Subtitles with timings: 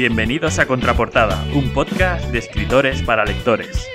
[0.00, 3.86] Bienvenidos a Contraportada, un podcast de escritores para lectores.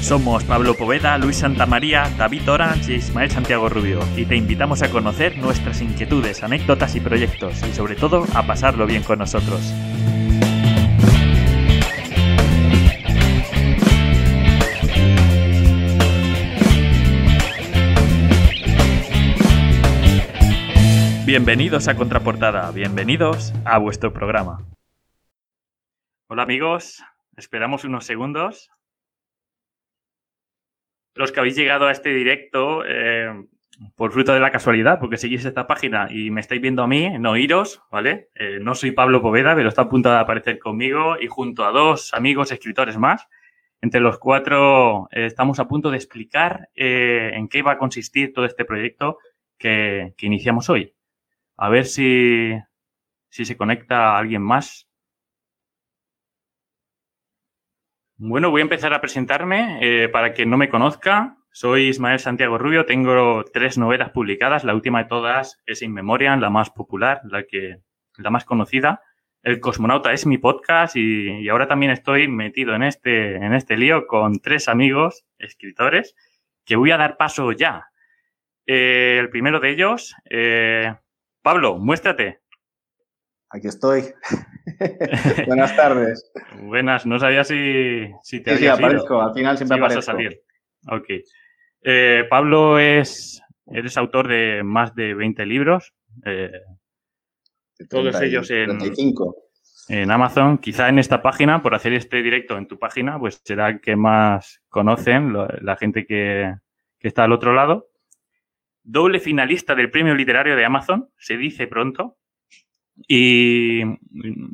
[0.00, 4.88] Somos Pablo Poveda, Luis Santamaría, David Orange y Ismael Santiago Rubio y te invitamos a
[4.88, 9.74] conocer nuestras inquietudes, anécdotas y proyectos y sobre todo a pasarlo bien con nosotros.
[21.30, 24.66] Bienvenidos a Contraportada, bienvenidos a vuestro programa.
[26.26, 27.04] Hola amigos,
[27.36, 28.68] esperamos unos segundos.
[31.14, 33.46] Los que habéis llegado a este directo eh,
[33.94, 37.08] por fruto de la casualidad, porque seguís esta página y me estáis viendo a mí,
[37.20, 38.30] no iros, ¿vale?
[38.34, 41.70] Eh, no soy Pablo Poveda, pero está a punto de aparecer conmigo y junto a
[41.70, 43.28] dos amigos escritores más.
[43.80, 48.46] Entre los cuatro eh, estamos a punto de explicar en qué va a consistir todo
[48.46, 49.18] este proyecto
[49.56, 50.92] que iniciamos hoy.
[51.62, 52.58] A ver si,
[53.28, 54.88] si se conecta alguien más.
[58.16, 59.78] Bueno, voy a empezar a presentarme.
[59.82, 62.86] Eh, para quien no me conozca, soy Ismael Santiago Rubio.
[62.86, 64.64] Tengo tres novelas publicadas.
[64.64, 67.82] La última de todas es In Memoriam, la más popular, la, que,
[68.16, 69.02] la más conocida.
[69.42, 74.06] El Cosmonauta es mi podcast y, ahora también estoy metido en este, en este lío
[74.06, 76.16] con tres amigos escritores
[76.64, 77.90] que voy a dar paso ya.
[78.64, 80.94] Eh, el primero de ellos, eh,
[81.42, 82.40] Pablo, muéstrate.
[83.50, 84.04] Aquí estoy.
[85.46, 86.30] Buenas tardes.
[86.62, 90.42] Buenas, no sabía si, si te sí, sí, aparezco, al final siempre vas a salir.
[90.88, 91.06] Ok.
[91.82, 95.94] Eh, Pablo es, eres autor de más de 20 libros,
[96.26, 96.52] eh,
[97.88, 99.36] todos ellos en, 35.
[99.88, 100.58] en Amazon.
[100.58, 104.62] Quizá en esta página, por hacer este directo en tu página, pues será que más
[104.68, 106.54] conocen la gente que,
[106.98, 107.89] que está al otro lado
[108.90, 112.16] doble finalista del premio literario de Amazon, se dice pronto.
[113.08, 113.82] Y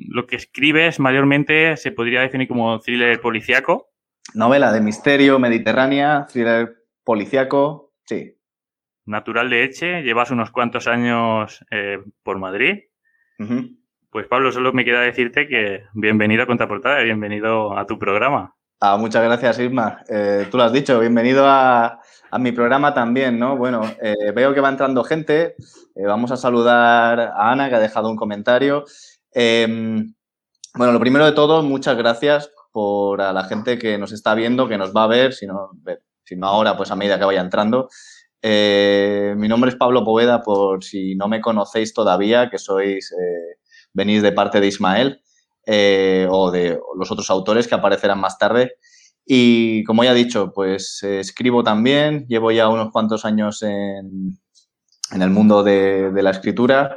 [0.09, 3.89] lo que escribes mayormente se podría definir como thriller policíaco.
[4.35, 8.35] Novela de misterio, mediterránea, thriller policíaco, sí.
[9.05, 12.85] Natural de Eche, llevas unos cuantos años eh, por Madrid.
[14.11, 18.56] Pues Pablo, solo me queda decirte que bienvenido a Contraportada, bienvenido a tu programa.
[18.79, 20.05] Ah, muchas gracias, Isma.
[20.07, 21.99] Eh, tú lo has dicho, bienvenido a,
[22.39, 23.57] mi programa también, ¿no?
[23.57, 25.55] Bueno, eh, veo que va entrando gente.
[25.95, 28.85] Eh, vamos a saludar a Ana, que ha dejado un comentario.
[29.33, 30.15] Em,
[30.75, 34.69] bueno, lo primero de todo, muchas gracias por a la gente que nos está viendo,
[34.69, 35.71] que nos va a ver, si no,
[36.25, 37.89] si no ahora, pues a medida que vaya entrando.
[38.43, 43.15] mi nombre es Pablo Poveda, por si no me conocéis todavía, que sois,
[43.95, 45.23] venís de parte de Ismael.
[45.69, 48.77] Eh, o de los otros autores que aparecerán más tarde.
[49.25, 54.38] Y como ya he dicho, pues eh, escribo también, llevo ya unos cuantos años en,
[55.10, 56.97] en el mundo de, la escritura,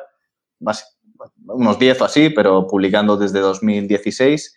[1.48, 4.56] unos 10 o así, pero publicando desde 2016.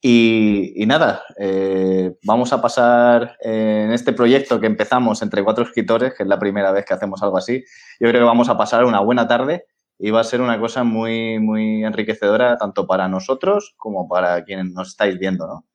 [0.00, 6.14] Y, y nada, eh, vamos a pasar en este proyecto que empezamos entre cuatro escritores,
[6.14, 7.62] que es la primera vez que hacemos algo así.
[8.00, 9.66] Yo creo que vamos a pasar una buena tarde
[10.02, 14.72] y va a ser una cosa muy, muy enriquecedora tanto para nosotros como para quienes
[14.72, 15.66] nos estáis viendo, ¿no?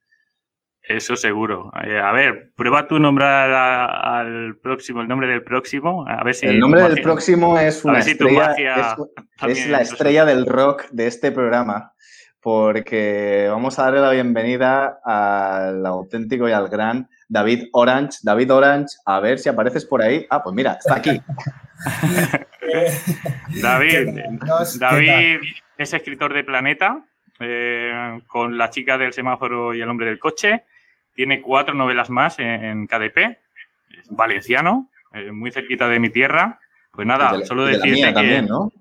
[0.82, 1.72] Eso seguro.
[1.84, 6.06] Eh, a ver, prueba tú nombrar al próximo, el nombre del próximo.
[6.08, 8.56] A ver si el nombre del próximo es una estrella,
[9.48, 11.94] es, la estrella del rock de este programa,
[12.40, 18.20] porque vamos a darle la bienvenida al auténtico y al gran David Orange.
[18.22, 20.28] David Orange, a ver si apareces por ahí.
[20.30, 21.20] Ah, pues mira, está aquí.
[23.62, 24.20] David,
[24.80, 25.40] David
[25.78, 27.06] es escritor de Planeta,
[27.40, 30.64] eh, con La chica del semáforo y el hombre del coche.
[31.14, 33.18] Tiene cuatro novelas más en, KDP.
[33.98, 36.60] Es valenciano, eh, muy cerquita de mi tierra.
[36.92, 38.14] Pues nada, solo decirte que...
[38.14, 38.72] También, ¿no?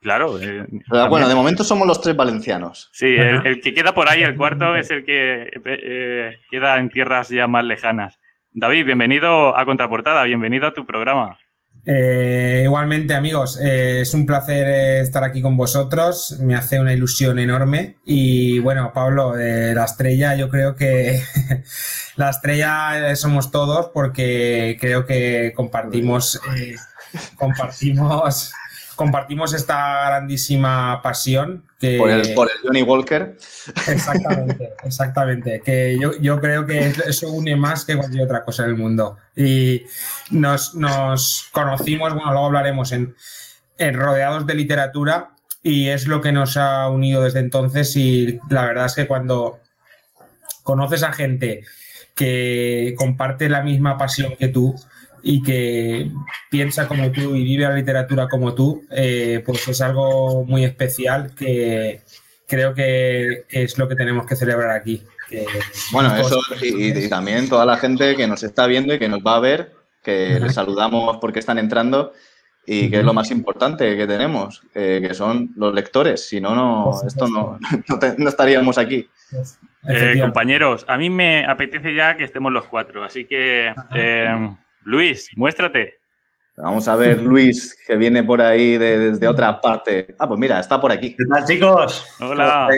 [0.00, 0.40] Claro.
[0.40, 0.64] Eh,
[1.08, 2.90] bueno, de momento somos los tres valencianos.
[2.92, 5.50] Sí, el, que queda por ahí, el cuarto, es el que
[6.50, 8.20] queda en tierras ya más lejanas.
[8.52, 11.38] David, bienvenido a Contraportada, bienvenido a tu programa.
[11.88, 16.36] Eh, igualmente, amigos, eh, es un placer eh, estar aquí con vosotros.
[16.40, 17.96] Me hace una ilusión enorme.
[18.04, 21.22] Y bueno, Pablo, la estrella, yo creo que
[22.16, 26.40] la estrella somos todos porque creo que compartimos,
[27.36, 28.52] compartimos
[28.96, 31.64] compartimos esta grandísima pasión.
[31.78, 33.36] Que, por, el, Johnny Walker.
[33.86, 35.60] Exactamente, exactamente.
[35.64, 39.18] Que yo, creo que eso une más que cualquier otra cosa en el mundo.
[39.36, 39.84] Y
[40.30, 40.72] nos,
[41.52, 43.14] conocimos, bueno, luego hablaremos en,
[43.78, 45.30] en rodeados de literatura
[45.62, 49.60] y es lo que nos ha unido desde entonces y la verdad es que cuando
[50.62, 51.64] conoces a gente
[52.14, 54.74] que comparte la misma pasión que tú
[55.28, 56.12] y que
[56.48, 61.34] piensa como tú y vive la literatura como tú, eh, pues es algo muy especial
[61.34, 62.02] que
[62.46, 65.02] creo que, es lo que tenemos que celebrar aquí.
[65.90, 69.34] bueno, eso y, también toda la gente que nos está viendo y que nos va
[69.34, 72.12] a ver, que les saludamos porque están entrando
[72.64, 76.24] y que es lo más importante que tenemos, eh, que son los lectores.
[76.24, 77.58] Si no, no esto no,
[78.16, 79.08] no, estaríamos aquí.
[79.88, 83.74] Eh, compañeros, a mí me apetece ya que estemos los cuatro, así que
[84.86, 85.94] Luis, muéstrate.
[86.56, 90.14] Vamos a ver, Luis, que viene por ahí desde otra parte.
[90.16, 91.16] Ah, pues mira, está por aquí.
[91.16, 92.06] ¿Qué tal, chicos?
[92.20, 92.68] Hola.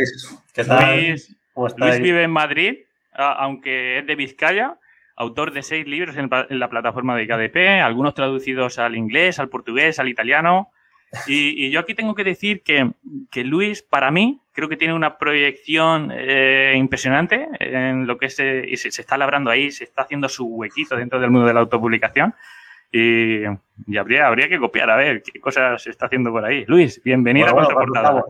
[0.55, 0.96] ¿Qué tal?
[0.96, 1.37] Luis,
[1.76, 2.78] Luis vive en Madrid,
[3.12, 4.78] aunque es de Vizcaya,
[5.16, 9.99] autor de seis libros en, la plataforma de KDP, algunos traducidos al inglés, al portugués,
[9.99, 10.72] al italiano.
[11.26, 16.10] Y, yo aquí tengo que decir que, Luis, para mí, creo que tiene una proyección
[16.12, 20.96] eh, impresionante en lo que se, se, está labrando ahí, se está haciendo su huequito
[20.96, 22.34] dentro del mundo de la autopublicación.
[22.93, 23.44] Y,
[23.99, 26.64] habría, habría que copiar a ver qué cosas se está haciendo por ahí.
[26.66, 28.25] Luis, bienvenido a vuestra portada.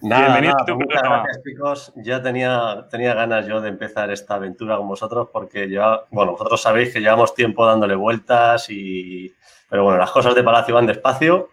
[0.00, 1.92] bienvenido a tu pues muchas gracias, chicos.
[1.96, 6.60] Ya tenía, tenía ganas yo de empezar esta aventura con vosotros porque ya, bueno, vosotros
[6.60, 9.34] sabéis que llevamos tiempo dándole vueltas y...
[9.68, 11.50] Pero bueno, las cosas de Palacio van despacio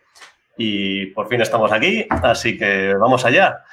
[0.58, 3.64] y por fin estamos aquí, así que vamos allá.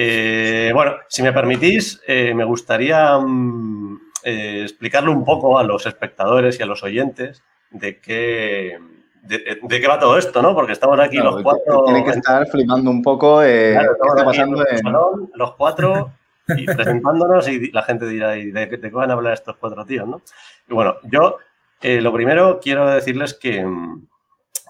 [0.00, 5.86] Eh, bueno, si me permitís, eh, me gustaría mm, eh, explicarle un poco a los
[5.86, 7.42] espectadores y a los oyentes
[7.72, 8.78] de qué,
[9.22, 10.54] de, qué va todo esto, ¿no?
[10.54, 11.82] Porque estamos aquí los cuatro.
[11.86, 14.78] Tiene que estar flipando un poco qué está pasando en...
[14.78, 16.12] Salón, los cuatro
[16.56, 20.06] y presentándonos y la gente dirá, ¿y de, qué van a hablar estos cuatro tíos,
[20.06, 20.22] no?
[20.68, 21.38] Y bueno, yo
[21.82, 24.06] lo primero quiero decirles que mm,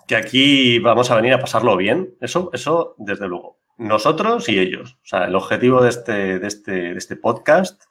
[0.09, 2.17] que aquí vamos a venir a pasarlo bien.
[2.21, 3.59] Eso, eso desde luego.
[3.77, 4.95] Nosotros y ellos.
[5.05, 7.85] O sea, el objetivo de este, de este, de este podcast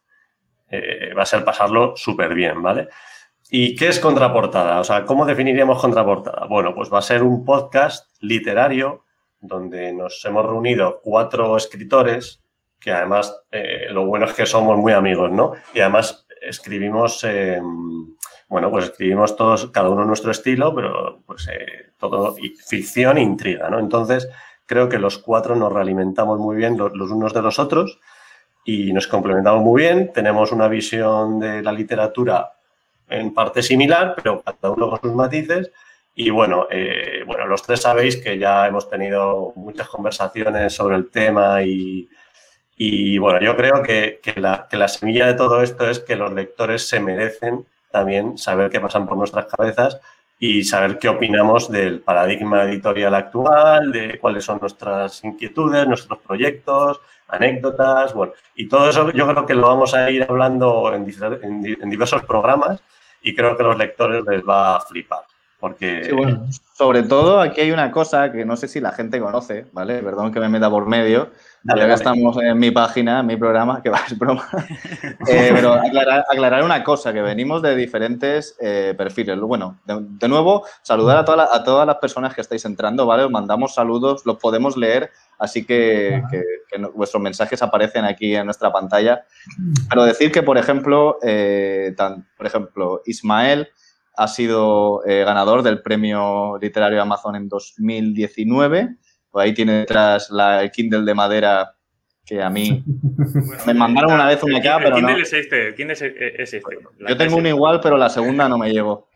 [0.69, 2.89] eh, va a ser pasarlo súper bien, ¿vale?
[3.49, 4.81] ¿Y qué es contraportada?
[4.81, 6.47] O sea, ¿cómo definiríamos contraportada?
[6.47, 9.05] Bueno, pues va a ser un podcast literario
[9.39, 12.43] donde nos hemos reunido cuatro escritores
[12.79, 15.53] que además eh, lo bueno es que somos muy amigos, ¿no?
[15.73, 17.23] Y además escribimos
[18.47, 22.35] bueno, pues escribimos todos, cada uno nuestro estilo, pero pues eh, todo
[22.65, 23.79] ficción e intriga, ¿no?
[23.79, 24.29] Entonces,
[24.65, 27.99] creo que los cuatro nos realimentamos muy bien los, unos de los otros
[28.63, 30.11] y nos complementamos muy bien.
[30.13, 32.53] Tenemos una visión de la literatura
[33.09, 35.71] en parte similar, pero cada uno con sus matices.
[36.15, 41.09] Y bueno, eh, bueno, los tres sabéis que ya hemos tenido muchas conversaciones sobre el
[41.09, 42.09] tema y,
[42.77, 46.31] y bueno, yo creo que, la, que la semilla de todo esto es que los
[46.33, 49.99] lectores se merecen también saber qué pasan por nuestras cabezas
[50.39, 56.99] y saber qué opinamos del paradigma editorial actual, de cuáles son nuestras inquietudes, nuestros proyectos,
[57.27, 61.05] anécdotas, bueno, y todo eso yo creo que lo vamos a ir hablando en,
[61.89, 62.81] diversos programas
[63.21, 65.21] y creo que a los lectores les va a flipar.
[65.59, 66.15] Porque...
[66.73, 70.03] sobre todo aquí hay una cosa que no sé si la gente conoce, ¿vale?
[70.03, 71.31] Perdón que me meta por medio,
[71.75, 74.47] ya que estamos en mi página, en mi programa, que va, es broma.
[75.29, 79.37] Eh, pero aclarar, una cosa, que venimos de diferentes eh, perfiles.
[79.39, 83.23] Bueno, de, nuevo, saludar a, a, todas las personas que estáis entrando, ¿vale?
[83.23, 86.21] Os mandamos saludos, los podemos leer, así que,
[86.93, 89.25] vuestros mensajes aparecen aquí en nuestra pantalla.
[89.89, 91.93] Pero decir que, por ejemplo, eh,
[92.37, 93.67] por ejemplo, Ismael
[94.15, 98.97] ha sido ganador del premio literario Amazon en 2019
[99.31, 101.77] pues ahí tiene detrás la, el Kindle de madera
[102.27, 102.83] que a mí
[103.65, 105.23] me mandaron una vez una acá, pero Kindle no.
[105.23, 106.77] es este, el Kindle es, este.
[107.07, 109.07] Yo tengo uno igual, pero la segunda no me llegó.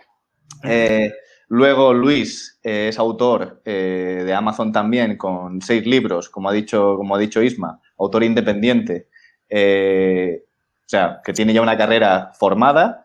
[0.63, 1.11] Eh,
[1.49, 6.95] luego Luis eh, es autor eh, de Amazon también con seis libros, como ha dicho,
[6.95, 9.09] como ha dicho Isma, autor independiente,
[9.49, 13.03] o sea, que tiene ya una carrera formada.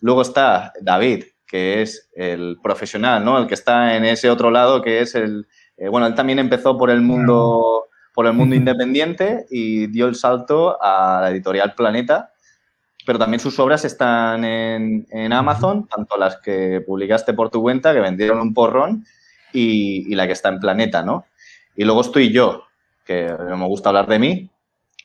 [0.00, 3.36] Luego está David, que es el profesional, ¿no?
[3.38, 6.76] El que está en ese otro lado, que es el, eh, bueno, él también empezó
[6.76, 12.32] por el mundo, por el mundo independiente y dio el salto a la editorial Planeta,
[13.06, 18.00] pero también sus obras están en, Amazon, tanto las que publicaste por tu cuenta, que
[18.00, 19.06] vendieron un porrón,
[19.50, 21.24] y, la que está en Planeta, ¿no?
[21.74, 22.64] Y luego estoy yo,
[23.06, 24.50] que no me gusta hablar de mí,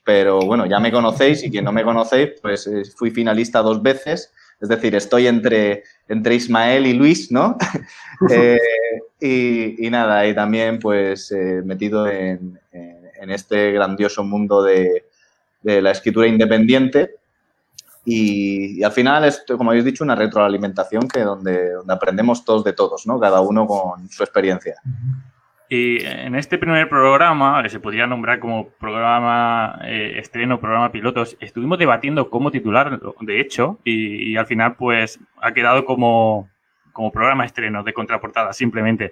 [0.04, 3.82] pero bueno, ya me conocéis y quien no me conocéis, pues eh, fui finalista dos
[3.82, 7.58] veces, es decir, estoy entre, entre Ismael y Luis, ¿no?
[8.30, 8.58] Eh,
[9.26, 12.60] y, nada, y también pues eh, metido en,
[13.30, 15.06] este grandioso mundo de,
[15.62, 17.12] la escritura independiente.
[18.06, 23.08] Y, al final es, como habéis dicho, una retroalimentación que donde, aprendemos todos de todos,
[23.08, 23.18] ¿no?
[23.20, 24.76] Cada uno con su experiencia.
[25.70, 31.80] Y en este primer programa, se podría nombrar como programa eh, estreno, programa pilotos, estuvimos
[31.80, 36.50] debatiendo cómo titularlo, de hecho, y, al final pues ha quedado como,
[36.94, 39.12] como programa estreno de contraportada, simplemente.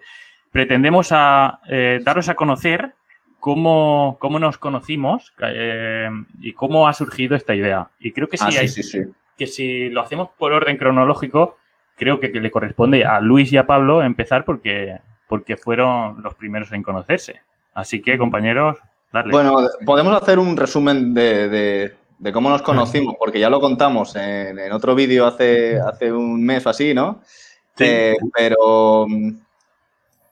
[0.51, 2.93] Pretendemos a, eh, daros a conocer
[3.41, 6.09] cómo, cómo nos conocimos eh,
[6.39, 7.89] y cómo ha surgido esta idea.
[7.99, 8.99] Y creo que sí, ah, sí,
[9.37, 11.57] que si lo hacemos por orden cronológico,
[11.97, 16.71] creo que, le corresponde a Luis y a Pablo empezar porque, porque fueron los primeros
[16.71, 17.41] en conocerse.
[17.73, 18.77] Así que, compañeros,
[19.11, 19.31] darle.
[19.31, 21.93] Bueno, podemos hacer un resumen de,
[22.33, 26.69] cómo nos conocimos, porque ya lo contamos en, otro vídeo hace, hace un mes o
[26.69, 27.21] así, ¿no?
[27.77, 27.85] Sí.
[27.87, 29.07] Eh, pero,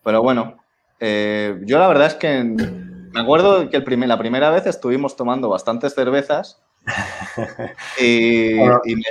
[0.04, 0.58] pero bueno,
[1.00, 5.16] eh, yo la verdad es que me acuerdo que el primer, la primera vez estuvimos
[5.16, 6.62] tomando bastantes cervezas
[8.00, 9.02] y, em,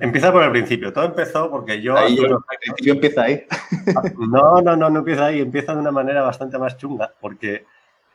[0.00, 0.92] Empieza por el principio.
[0.92, 1.96] Todo empezó porque yo.
[1.96, 3.46] Ahí el principio empieza ahí.
[4.18, 5.40] No, no, no, no empieza ahí.
[5.40, 7.64] Empieza de una manera bastante más chunga porque.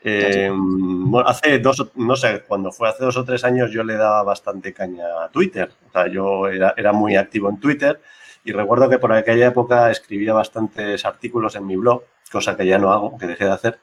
[0.03, 4.23] Em, hace dos, no sé, cuando fue hace dos o tres años yo le daba
[4.23, 5.69] bastante caña a Twitter.
[5.89, 8.01] O sea, yo era, era muy activo en Twitter
[8.43, 12.77] y recuerdo que por aquella época escribía bastantes artículos en mi blog, cosa que ya
[12.79, 13.79] no hago, que dejé de hacer.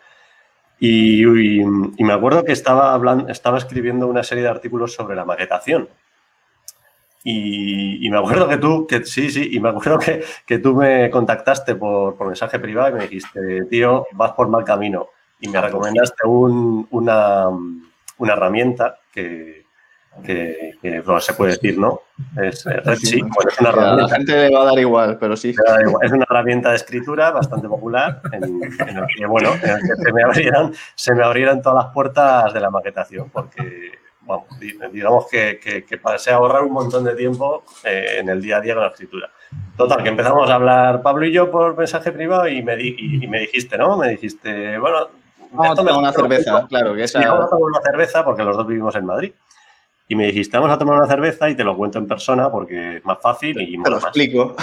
[0.81, 5.89] Y, me acuerdo que estaba, hablando, estaba escribiendo una serie de artículos sobre la maquetación.
[7.25, 11.11] Y, me acuerdo que tú, que sí, sí, y me acuerdo que, que tú me
[11.11, 15.09] contactaste por, por, mensaje privado y me dijiste, tío, vas por mal camino.
[15.41, 17.49] Y me recomendaste un, una,
[18.19, 19.68] una herramienta que,
[20.23, 20.75] que,
[21.21, 22.03] se puede decir, ¿no?
[22.37, 24.03] Es eh, sí, es una herramienta.
[24.03, 25.55] La gente le va a dar igual, pero sí.
[26.03, 31.15] Es una herramienta de escritura bastante popular en, el que, bueno, se me, abrieran, se
[31.15, 34.45] me abrieran todas las puertas de la maquetación, porque, bueno,
[34.93, 38.61] digamos que, que, pasé a ahorrar un montón de tiempo eh, en el día a
[38.61, 39.31] día con la escritura.
[39.77, 43.41] Total, que empezamos a hablar Pablo y yo por mensaje privado y me, y, me
[43.41, 43.97] dijiste, ¿no?
[43.97, 45.09] Me dijiste, bueno,
[45.53, 47.21] vamos a tomar una cerveza, claro, que esa...
[47.21, 49.33] Vamos a tomar una cerveza porque los dos vivimos en Madrid
[50.11, 52.97] y me dijiste, vamos a tomar una cerveza y te lo cuento en persona porque
[52.97, 54.57] es más fácil y Te lo explico.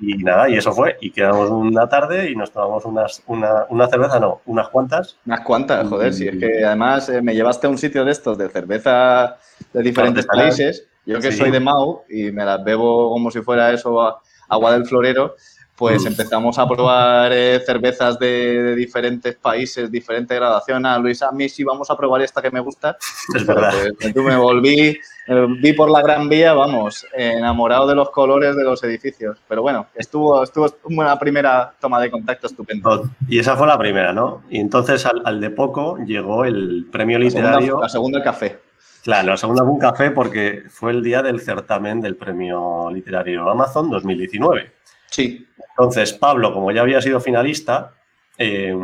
[0.00, 0.96] Y nada, y eso fue.
[1.00, 5.18] Y quedamos una tarde y nos tomamos unas, una, una cerveza, no, unas cuantas.
[5.26, 8.36] Unas cuantas, joder, si es que además eh, me llevaste a un sitio de estos
[8.36, 9.36] de cerveza
[9.72, 10.86] de diferentes países.
[11.06, 14.84] Yo que soy de Mau y me las bebo como si fuera eso agua del
[14.84, 15.36] florero,
[15.80, 20.84] pues empezamos a probar eh, cervezas de, diferentes países, diferente gradación.
[20.84, 22.98] A Luis, a mí sí vamos a probar esta que me gusta.
[23.34, 23.72] Es verdad.
[23.98, 28.62] Pues, me volví, eh, vi por la Gran Vía, vamos, enamorado de los colores de
[28.62, 29.38] los edificios.
[29.48, 33.08] Pero bueno, estuvo, estuvo una primera toma de contacto estupendo.
[33.26, 34.42] Y esa fue la primera, ¿no?
[34.50, 37.80] Y entonces al, de poco llegó el premio literario.
[37.80, 38.58] La segunda, el café.
[39.02, 43.48] Claro, la segunda fue un café porque fue el día del certamen del premio literario
[43.48, 44.79] Amazon 2019.
[45.10, 45.46] Sí.
[45.70, 47.92] Entonces, Pablo, como ya había sido finalista,
[48.42, 48.74] eh,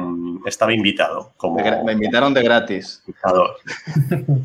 [0.45, 1.33] estaba invitado.
[1.37, 3.02] Como, me invitaron de gratis.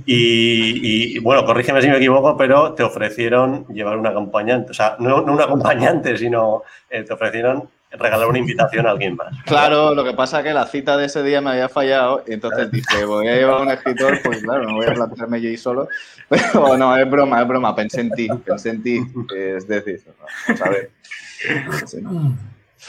[0.06, 4.72] Y, bueno, corrígeme si me equivoco, pero te ofrecieron llevar un acompañante.
[4.72, 9.34] O sea, no, un acompañante, sino eh, te ofrecieron regalar una invitación a alguien más.
[9.46, 12.34] Claro, lo que pasa es que la cita de ese día me había fallado y
[12.34, 15.50] entonces dije, voy a llevar a un escritor, pues claro, no voy a plantearme yo
[15.50, 15.90] ahí solo.
[16.30, 19.02] Pero no, es broma, es broma, pensé en ti, pensé en ti.
[19.36, 20.02] Es decir,
[20.48, 20.92] vamos a ver.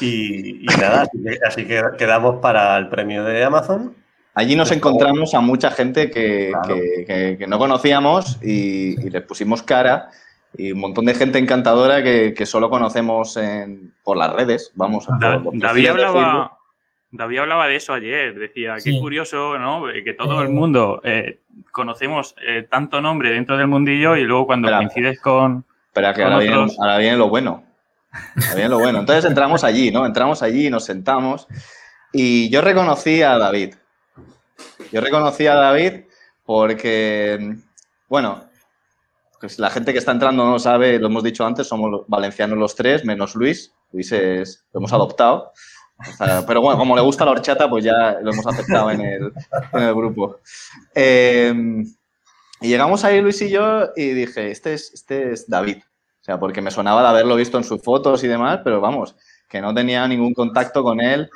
[0.01, 1.07] Y, nada,
[1.47, 3.95] así que, quedamos para el premio de Amazon.
[4.35, 6.53] Allí nos encontramos a mucha gente que,
[7.47, 10.09] no conocíamos y, les pusimos cara
[10.57, 13.39] y un montón de gente encantadora que, solo conocemos
[14.03, 15.07] por las redes, vamos.
[15.21, 16.59] David, hablaba,
[17.11, 19.85] David hablaba de eso ayer, decía, qué curioso, ¿no?
[20.03, 21.41] Que todo el mundo eh,
[21.71, 25.67] conocemos eh, tanto nombre dentro del mundillo y luego cuando coincides con...
[25.89, 27.65] Espera, que ahora viene lo bueno.
[28.57, 29.01] Bien lo bueno.
[29.01, 30.05] Entonces entramos allí, ¿no?
[30.05, 31.47] Entramos allí, nos sentamos
[32.13, 33.75] y yo reconocí a David.
[34.93, 36.05] Yo reconocí a David
[36.45, 37.57] porque,
[38.09, 38.45] bueno,
[39.41, 42.75] pues la gente que está entrando no sabe, lo hemos dicho antes, somos valencianos los
[42.75, 43.73] tres, menos Luis.
[43.93, 45.53] Luis lo hemos adoptado.
[46.47, 50.41] pero bueno, como le gusta la horchata, pues ya lo hemos aceptado en el, grupo.
[50.95, 51.55] Eh,
[52.61, 55.79] y llegamos ahí Luis y yo y dije, este es, este es David.
[56.23, 59.17] O sea, porque me sonaba de haberlo visto en sus fotos y demás, pero vamos,
[59.49, 61.29] que no tenía ningún contacto con él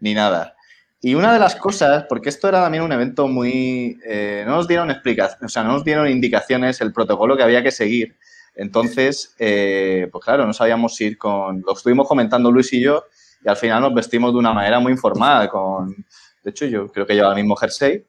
[0.00, 0.56] ni nada.
[1.00, 3.98] Y una de las cosas, porque esto era también un evento muy...
[4.04, 7.62] Eh, no nos dieron explicaciones, o sea, no nos dieron indicaciones, el protocolo que había
[7.62, 8.16] que seguir.
[8.56, 11.62] Entonces, eh, pues claro, no sabíamos ir con...
[11.64, 13.04] Lo estuvimos comentando Luis y yo
[13.44, 16.04] y al final nos vestimos de una manera muy informal, con...
[16.42, 18.04] De hecho, yo creo que lleva el mismo jersey.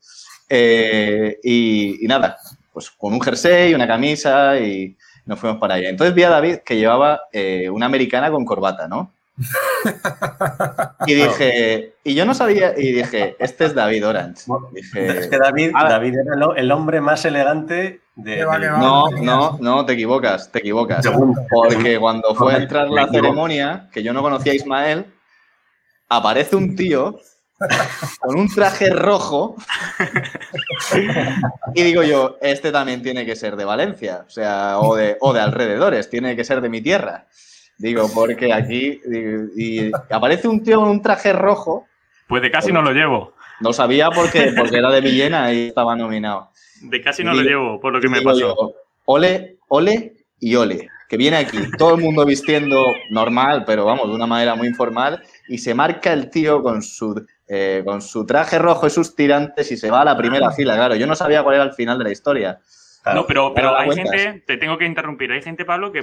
[0.49, 2.37] Eh, y, y, nada,
[2.71, 5.89] pues con un jersey, una camisa y, nos fuimos para allá.
[5.89, 9.11] Entonces vi a David que llevaba eh, una americana con corbata, ¿no?
[11.05, 14.43] Y dije, y yo no sabía, y dije, este es David Orange.
[14.75, 18.43] es que David, ah, David era el hombre más elegante de.
[18.43, 21.05] no, no, no, te equivocas, te equivocas.
[21.49, 25.05] Porque cuando fue a entrar la ceremonia, que yo no conocía a Ismael,
[26.07, 27.17] aparece un tío
[28.19, 29.55] con un traje rojo.
[31.75, 35.33] y digo yo, este también tiene que ser de Valencia, o sea, o de, o
[35.33, 37.27] de alrededores, tiene que ser de mi tierra.
[37.77, 39.01] Digo, porque aquí
[39.55, 41.87] y, aparece un tío con un traje rojo.
[42.27, 43.33] Pues de casi no lo llevo.
[43.59, 46.51] No sabía porque, porque era de Villena y estaba nominado.
[46.81, 48.73] De casi no lo llevo, por lo que me pasó.
[49.05, 50.89] ole, ole y ole.
[51.09, 55.21] Que viene aquí, todo el mundo vistiendo normal, pero vamos, de una manera muy informal,
[55.47, 59.69] y se marca el tío con su eh, con su traje rojo y sus tirantes
[59.71, 60.75] y se va a la primera fila.
[60.75, 62.59] Claro, yo no sabía cuál era el final de la historia.
[63.13, 66.01] no, pero, pero hay gente, te tengo que interrumpir, hay gente, Pablo, que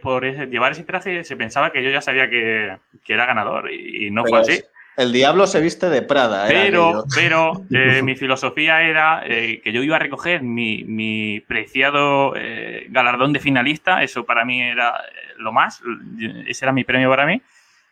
[0.00, 2.78] por, llevar ese traje se pensaba que yo ya sabía que,
[3.08, 4.62] era ganador y, no fue así.
[4.96, 6.46] El diablo se viste de Prada.
[6.48, 12.32] Pero, pero eh, mi filosofía era eh, que yo iba a recoger mi, preciado
[12.90, 14.94] galardón de finalista, eso para mí era
[15.36, 15.82] lo más,
[16.46, 17.42] ese era mi premio para mí.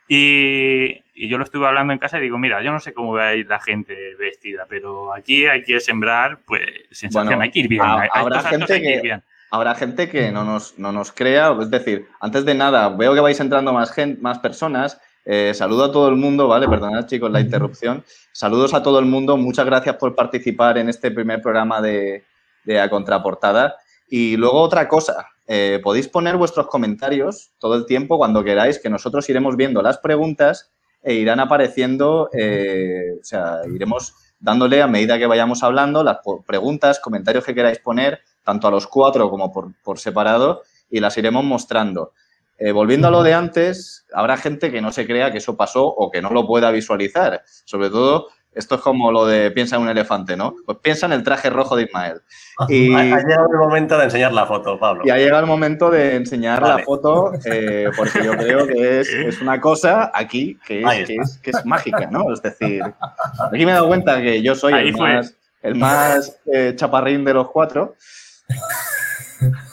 [0.08, 3.28] Y, yo lo estuve hablando en casa y digo, mira, yo no sé cómo va
[3.28, 7.68] a ir la gente vestida, pero aquí hay que sembrar, pues, sensación, hay que ir
[7.68, 7.82] bien.
[8.12, 9.20] habrá, gente que,
[9.50, 13.20] habrá gente que no nos, no nos crea, es decir, antes de nada, veo que
[13.20, 15.00] vais entrando más, gente, más personas.
[15.24, 16.68] Eh, saludo a todo el mundo, ¿vale?
[16.68, 18.04] Perdonad, chicos, la interrupción.
[18.32, 19.36] Saludos a todo el mundo.
[19.36, 22.24] Muchas gracias por participar en este primer programa de,
[22.64, 23.76] de A Contraportada.
[24.08, 28.88] Y luego otra cosa, eh, podéis poner vuestros comentarios todo el tiempo cuando queráis, que
[28.88, 30.72] nosotros iremos viendo las preguntas
[31.02, 36.98] e irán apareciendo, eh, o sea, iremos dándole a medida que vayamos hablando las preguntas,
[36.98, 42.12] comentarios que queráis poner, tanto a los cuatro como por, separado, y las iremos mostrando.
[42.56, 45.86] Eh, volviendo a lo de antes, habrá gente que no se crea que eso pasó
[45.86, 47.42] o que no lo pueda visualizar.
[47.64, 50.54] Sobre todo esto es como lo de piensa en un elefante, ¿no?
[50.64, 52.22] Pues piensa en el traje rojo de Ismael.
[52.68, 55.02] Y, ha llegado el momento de enseñar la foto, Pablo.
[55.04, 59.40] Y ha llegado el momento de enseñar la foto, eh, porque yo creo que es,
[59.40, 62.32] una cosa aquí que es, que es, mágica, ¿no?
[62.32, 66.74] Es decir, aquí me he dado cuenta que yo soy el más, el más eh,
[66.76, 67.96] chaparrín de los cuatro.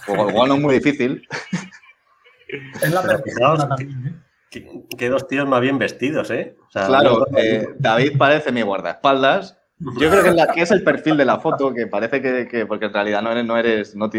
[0.07, 1.27] O igual no es muy difícil.
[2.81, 4.30] Es la perfección también, ¿eh?
[4.51, 6.57] Qué, dos tíos más bien vestidos, ¿eh?
[6.73, 9.57] claro, eh, David parece mi guardaespaldas.
[9.97, 13.21] Yo creo que, es el perfil de la foto, que parece que, porque en realidad
[13.21, 14.09] no eres, no eres, no,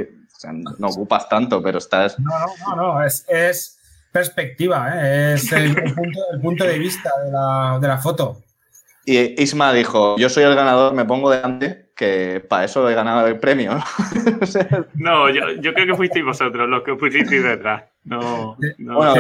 [0.79, 2.19] no ocupas tanto, pero estás.
[2.19, 2.31] No,
[2.67, 3.79] no, no, es, es
[4.11, 5.35] perspectiva, ¿eh?
[5.35, 8.43] es el, punto, el, punto, de vista de la, de la foto.
[9.05, 13.27] Y Isma dijo: Yo soy el ganador, me pongo delante que para eso he ganado
[13.27, 13.73] el premio.
[14.95, 15.29] ¿no?
[15.31, 17.85] yo, yo, creo que fuisteis vosotros los que pusisteis detrás.
[18.05, 19.15] No, bueno,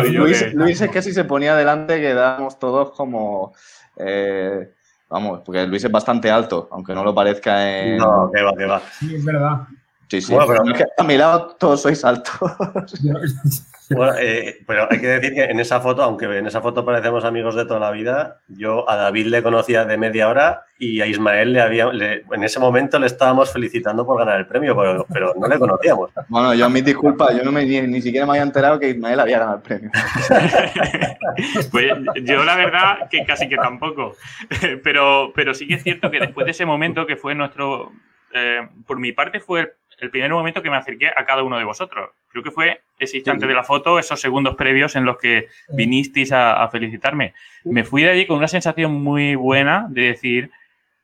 [0.54, 3.54] Luis, es que si se ponía delante quedábamos todos como...
[3.96, 4.72] Eh,
[5.08, 7.98] vamos, porque Luis es bastante alto, aunque no lo parezca en...
[7.98, 8.80] No, que va, que va.
[8.98, 9.68] Sí, es verdad.
[10.12, 10.34] Sí, sí.
[10.46, 10.62] pero...
[10.98, 12.34] a mi lado todos sois altos.
[13.94, 17.26] Bueno, eh, pero hay que decir que en esa foto, aunque en esa foto parecemos
[17.26, 21.06] amigos de toda la vida, yo a David le conocía de media hora y a
[21.06, 24.74] Ismael le había, en ese momento le estábamos felicitando por ganar el premio,
[25.12, 26.10] pero, no le conocíamos.
[26.28, 29.20] Bueno, yo a mis disculpas, yo no me, ni, siquiera me había enterado que Ismael
[29.20, 29.90] había ganado el premio.
[31.70, 34.16] pues yo la verdad que casi que tampoco,
[34.82, 37.92] pero, pero sí que es cierto que después de ese momento que fue nuestro,
[38.32, 41.64] eh, por mi parte fue el primer momento que me acerqué a cada uno de
[41.64, 42.10] vosotros.
[42.28, 46.32] Creo que fue ese instante de la foto, esos segundos previos en los que vinisteis
[46.32, 47.34] a, felicitarme.
[47.64, 50.50] Me fui de allí con una sensación muy buena de decir,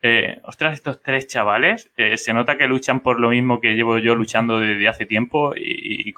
[0.02, 3.98] eh, ostras, estos tres chavales, eh, se nota que luchan por lo mismo que llevo
[3.98, 6.12] yo luchando desde hace tiempo y,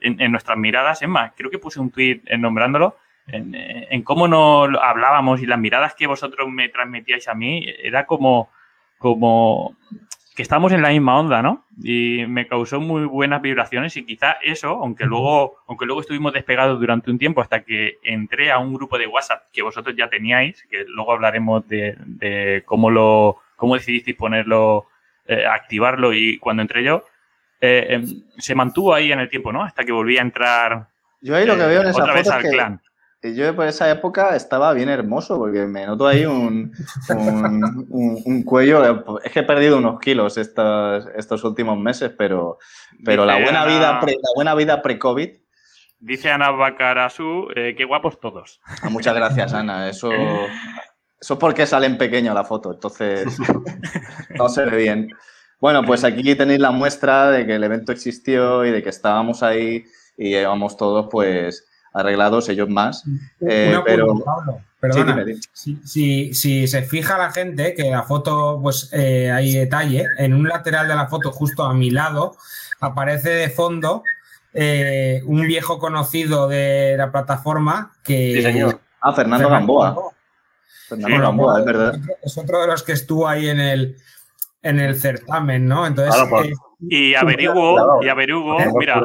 [0.00, 2.96] en, nuestras miradas, es más, creo que puse un tuit nombrándolo,
[3.28, 8.04] en, en, cómo nos hablábamos y las miradas que vosotros me transmitíais a mí, era
[8.04, 8.50] como,
[8.98, 9.76] como
[10.40, 11.66] que estamos en la misma onda, ¿no?
[11.82, 16.80] Y me causó muy buenas vibraciones y quizá eso, aunque luego, aunque luego estuvimos despegados
[16.80, 20.66] durante un tiempo hasta que entré a un grupo de WhatsApp que vosotros ya teníais,
[20.70, 24.86] que luego hablaremos de, cómo lo, cómo decidisteis ponerlo,
[25.26, 27.04] eh, activarlo y cuando entré yo,
[27.60, 29.62] eh, em, se mantuvo ahí en el tiempo, ¿no?
[29.62, 30.86] Hasta que volví a entrar.
[31.20, 32.80] Yo ahí lo que veo en eh, esa otra vez al clan
[33.22, 36.72] yo por esa época estaba bien hermoso porque me noto ahí un,
[37.90, 39.20] un, cuello.
[39.22, 42.58] Es que he perdido unos kilos estos, estos últimos meses, pero,
[43.04, 45.30] pero la, buena vida pre, la buena vida pre-COVID.
[45.98, 48.60] Dice Ana Bacarasu, eh, qué guapos todos.
[48.82, 49.90] Ah, muchas gracias, Ana.
[49.90, 50.10] Eso,
[51.20, 53.36] eso es porque sale en pequeño la foto, entonces
[54.38, 55.10] no se ve bien.
[55.60, 59.42] Bueno, pues aquí tenéis la muestra de que el evento existió y de que estábamos
[59.42, 59.84] ahí
[60.16, 63.04] y llevamos todos, pues, arreglados, ellos más.
[63.40, 64.14] Eh, pero...
[64.80, 65.22] Perdona,
[65.52, 70.88] si, se fija la gente que la foto, pues eh, hay detalle, en un lateral
[70.88, 72.34] de la foto justo a mi lado
[72.80, 74.02] aparece de fondo
[74.54, 78.36] eh, un viejo conocido de la plataforma que...
[78.36, 78.80] Sí, señor.
[79.02, 79.96] Ah, Fernando, Gamboa.
[80.88, 81.94] Fernando Gamboa, es verdad.
[82.22, 83.96] Es otro de los que estuvo ahí en el,
[84.62, 85.86] en el certamen, ¿no?
[85.86, 86.14] Entonces...
[86.30, 86.52] Pues, eh,
[86.88, 89.02] y averiguo, y averiguo, mira,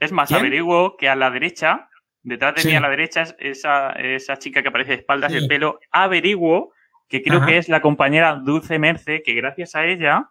[0.00, 1.87] es más, averiguo que a la derecha
[2.28, 5.48] Detrás de mí a la derecha es esa, esa chica que aparece de espaldas, el
[5.48, 5.80] pelo.
[5.90, 6.72] Averiguo
[7.08, 10.28] que creo que es la compañera Dulce Merce, que gracias a ella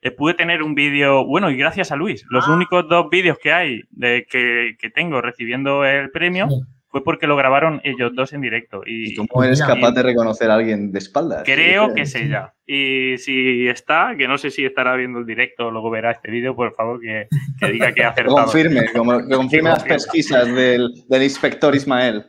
[0.00, 2.52] eh, pude tener un vídeo, bueno, y gracias a Luis, los ah.
[2.52, 6.48] únicos dos vídeos que hay de que, que tengo recibiendo el premio
[6.90, 8.82] fue porque lo grabaron ellos dos en directo.
[8.84, 11.44] ¿Y, cómo eres capaz de reconocer a alguien de espaldas?
[11.44, 12.52] Creo que es ella.
[12.66, 16.32] Y si está, que no sé si estará viendo el directo o luego verá este
[16.32, 17.28] vídeo, por favor, que,
[17.68, 18.36] diga que ha acertado.
[18.36, 22.26] confirme, como, que confirme las pesquisas del, inspector Ismael.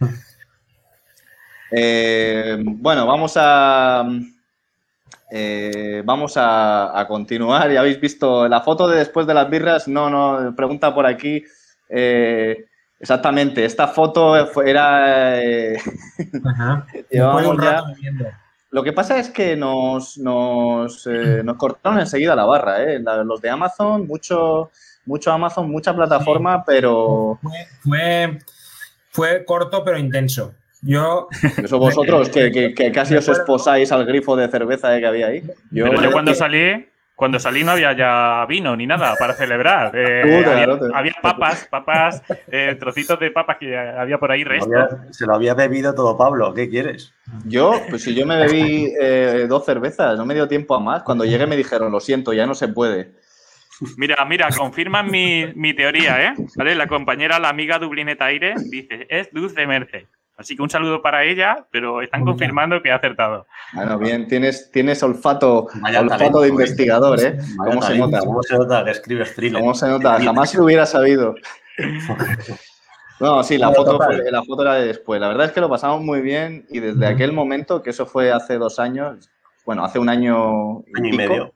[1.76, 4.06] Eh, bueno, vamos a...
[5.32, 7.68] Eh, vamos a, continuar.
[7.72, 9.88] Ya habéis visto la foto de después de las birras.
[9.88, 11.42] No, no, pregunta por aquí.
[11.88, 12.66] Eh,
[12.98, 15.42] Exactamente, esta foto era...
[15.42, 15.78] Eh,
[18.70, 23.00] Lo que pasa es que nos, nos, eh, nos, cortaron enseguida la barra, ¿eh?
[23.24, 24.72] los de Amazon, mucho,
[25.06, 27.38] mucho Amazon, mucha plataforma, pero...
[27.82, 28.38] Fue,
[29.10, 30.54] fue, corto pero intenso.
[30.82, 31.28] Yo...
[31.62, 35.44] Eso vosotros, que, que, casi os esposáis al grifo de cerveza que había ahí.
[35.70, 39.92] Yo, pero yo cuando salí, cuando salí no había ya vino ni nada para celebrar.
[39.94, 40.44] Eh,
[40.94, 44.88] había, papas, papas, eh, trocitos de papas que había por ahí restos.
[45.10, 47.12] Se lo había bebido todo Pablo, ¿qué quieres?
[47.44, 51.02] Yo, pues si yo me bebí eh, dos cervezas, no me dio tiempo a más.
[51.02, 53.12] Cuando llegué me dijeron, lo siento, ya no se puede.
[53.96, 56.34] Mira, mira, confirman mi, mi teoría, ¿eh?
[56.56, 56.74] ¿Vale?
[56.74, 60.06] La compañera, la amiga Dublineta Aire, dice, es Luz de Merce.
[60.36, 63.46] Así que un saludo para ella, pero están confirmando que ha acertado.
[63.72, 67.38] Bueno, bien, tienes, tienes olfato, olfato de investigador, ¿eh?
[67.56, 68.18] ¿Cómo se nota?
[68.18, 69.60] ¿Cómo se nota que escribes thriller?
[69.60, 70.20] ¿Cómo se nota?
[70.20, 71.34] Jamás lo hubiera sabido.
[73.20, 73.98] No, sí, la foto,
[74.30, 75.20] la foto era de después.
[75.20, 78.32] La verdad es que lo pasamos muy bien y desde aquel momento, que eso fue
[78.32, 79.30] hace dos años,
[79.64, 81.54] bueno, hace un año, y, medio,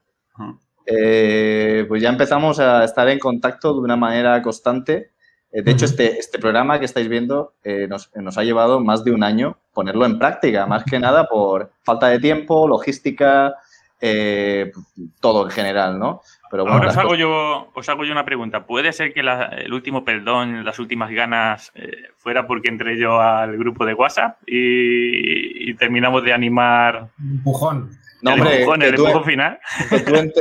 [0.86, 5.10] eh, pues ya empezamos a estar en contacto de una manera constante
[5.50, 9.12] eh, de hecho, este, este programa que estáis viendo eh, nos, ha llevado más de
[9.12, 13.54] un año ponerlo en práctica, más que nada por falta de tiempo, logística,
[14.00, 14.72] eh,
[15.20, 16.20] todo en general, ¿no?
[16.50, 18.66] Pero bueno, Ahora os hago, yo, os hago yo una pregunta.
[18.66, 21.72] ¿Puede ser que el último perdón, las últimas ganas,
[22.16, 27.10] fuera porque entré yo al grupo de WhatsApp y, y terminamos de animar...
[27.18, 27.97] Un empujón.
[28.20, 29.58] No, hombre, que, tú, final.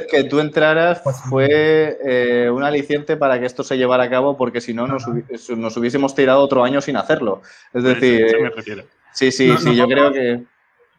[0.10, 4.36] Que, tú, entraras pues fue eh, un aliciente para que esto se llevara a cabo,
[4.36, 7.42] porque si no nos, hubiésemos tirado otro año sin hacerlo.
[7.74, 8.28] Es decir,
[9.14, 10.44] sí, sí, sí, yo creo que.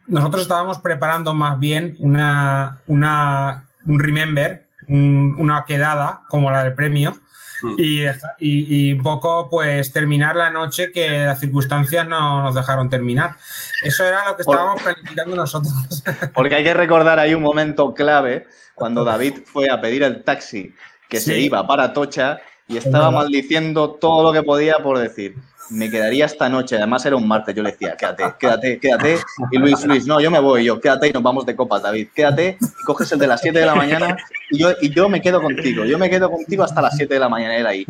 [0.07, 7.15] Nosotros estábamos preparando más bien una, una un remember, una quedada como la del premio,
[8.39, 13.35] Y, un poco, pues, terminar la noche que las circunstancias no nos dejaron terminar.
[13.83, 15.73] Eso era lo que estábamos planificando nosotros.
[16.33, 20.73] Porque hay que recordar ahí un momento clave cuando David fue a pedir el taxi
[21.09, 25.35] que se iba para Tocha y estaba maldiciendo todo lo que podía por decir
[25.69, 29.17] me quedaría esta noche, además era un martes, yo le decía, quédate, quédate, quédate,
[29.51, 32.09] y Luis, Luis, no, yo me voy, yo, quédate y nos vamos de copas, David,
[32.13, 34.17] quédate, y coges el de las 7 de la mañana
[34.49, 37.19] y yo, y yo me quedo contigo, yo me quedo contigo hasta las 7 de
[37.19, 37.85] la mañana, era ahí,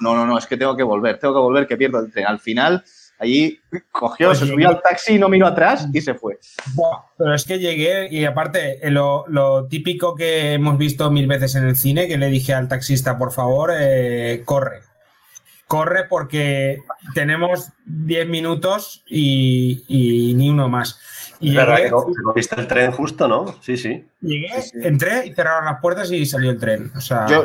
[0.00, 2.26] no, no, no, es que tengo que volver, tengo que volver, que pierdo el tren,
[2.26, 2.84] al final...
[3.18, 3.60] Allí
[3.92, 6.40] cogió, se subió al taxi, no miró atrás y se fue.
[7.16, 11.68] pero es que llegué y aparte, lo, lo, típico que hemos visto mil veces en
[11.68, 14.80] el cine, que le dije al taxista, por favor, eh, corre
[15.72, 16.82] corre porque
[17.14, 21.00] tenemos 10 minutos y, ni uno más.
[21.40, 21.56] Y
[22.34, 23.56] viste el tren justo, ¿no?
[23.62, 24.04] Sí, sí.
[24.20, 26.92] Llegué, entré y cerraron las puertas y salió el tren.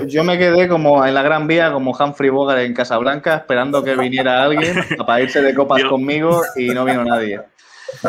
[0.08, 3.96] yo, me quedé como en la Gran Vía, como Humphrey Bogart en Casablanca, esperando que
[3.96, 7.40] viniera alguien para irse de copas conmigo y no vino nadie.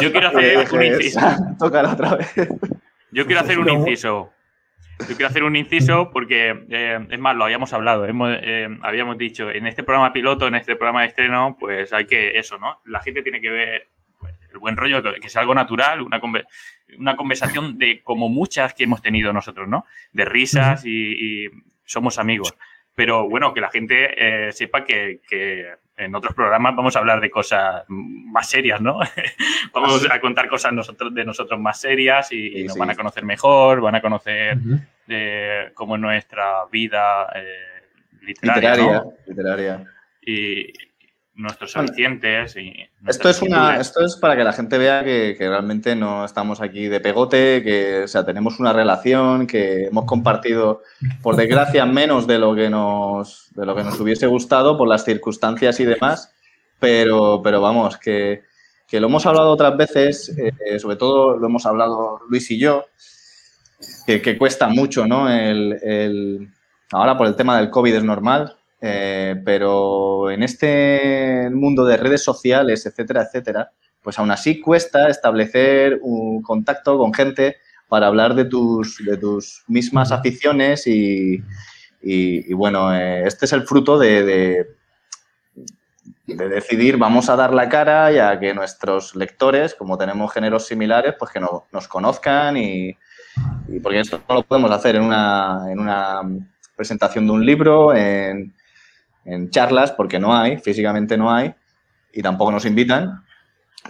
[0.01, 1.21] Yo quiero hacer un inciso.
[1.61, 2.35] otra vez.
[3.13, 4.33] Yo quiero hacer un inciso.
[5.01, 9.51] Yo quiero hacer un inciso porque, eh, es más, lo habíamos hablado, eh, habíamos dicho,
[9.51, 12.81] en este programa piloto, en este programa de estreno, pues hay que, eso, ¿no?
[12.85, 16.21] La gente tiene que ver pues, el buen rollo, que sea algo natural, una,
[16.99, 19.87] una conversación de como muchas que hemos tenido nosotros, ¿no?
[20.13, 21.49] De risas y,
[21.85, 22.55] somos amigos.
[22.95, 25.21] Pero bueno, que la gente eh, sepa que,
[25.99, 29.01] en otros programas vamos a hablar de cosas más serias, ¿no?
[29.75, 33.81] vamos a contar cosas nosotros, de nosotros más serias y, nos van a conocer mejor,
[33.81, 34.59] van a conocer
[35.09, 37.83] eh, cómo es nuestra vida eh,
[38.23, 39.05] literaria.
[39.27, 39.85] literaria,
[40.23, 40.73] Y
[41.39, 42.75] nuestros alicientes y...
[43.07, 46.89] Esto es, una, esto es para que la gente vea que, realmente no estamos aquí
[46.89, 50.83] de pegote, que o sea, tenemos una relación, que hemos compartido,
[51.23, 55.05] por desgracia, menos de lo que nos, de lo que nos hubiese gustado por las
[55.05, 56.35] circunstancias y demás,
[56.81, 58.43] pero, pero vamos, que,
[58.91, 62.87] lo hemos hablado otras veces, eh, sobre todo lo hemos hablado Luis y yo,
[64.07, 65.31] que, cuesta mucho, ¿no?
[65.31, 66.49] el,
[66.91, 72.23] ahora por el tema del COVID es normal, eh, pero en este mundo de redes
[72.23, 77.57] sociales, etcétera, etcétera, pues aún así cuesta establecer un contacto con gente
[77.89, 81.43] para hablar de tus, de tus mismas aficiones y,
[82.53, 84.67] bueno, eh, este es el fruto de, de,
[86.27, 91.15] decidir, vamos a dar la cara y a que nuestros lectores, como tenemos géneros similares,
[91.19, 92.97] pues que no, nos conozcan y,
[93.83, 96.21] porque esto no lo podemos hacer en una, en una
[96.77, 98.55] presentación de un libro, en,
[99.25, 101.55] en charlas, porque no hay, físicamente no hay,
[102.13, 103.23] y tampoco nos invitan,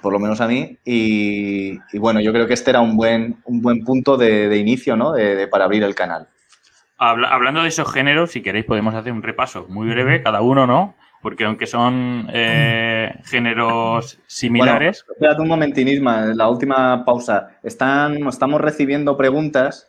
[0.03, 0.79] por lo menos a mí.
[0.85, 5.12] Y, bueno, yo creo que este era un buen, un buen punto de, inicio, ¿no?
[5.12, 6.29] De, para abrir el canal.
[6.99, 10.95] hablando de esos géneros, si queréis podemos hacer un repaso muy breve, cada uno, ¿no?
[11.21, 15.05] Porque aunque son eh, géneros similares...
[15.05, 17.59] Bueno, espérate un momentín, Isma, la última pausa.
[17.64, 19.88] Están, estamos recibiendo preguntas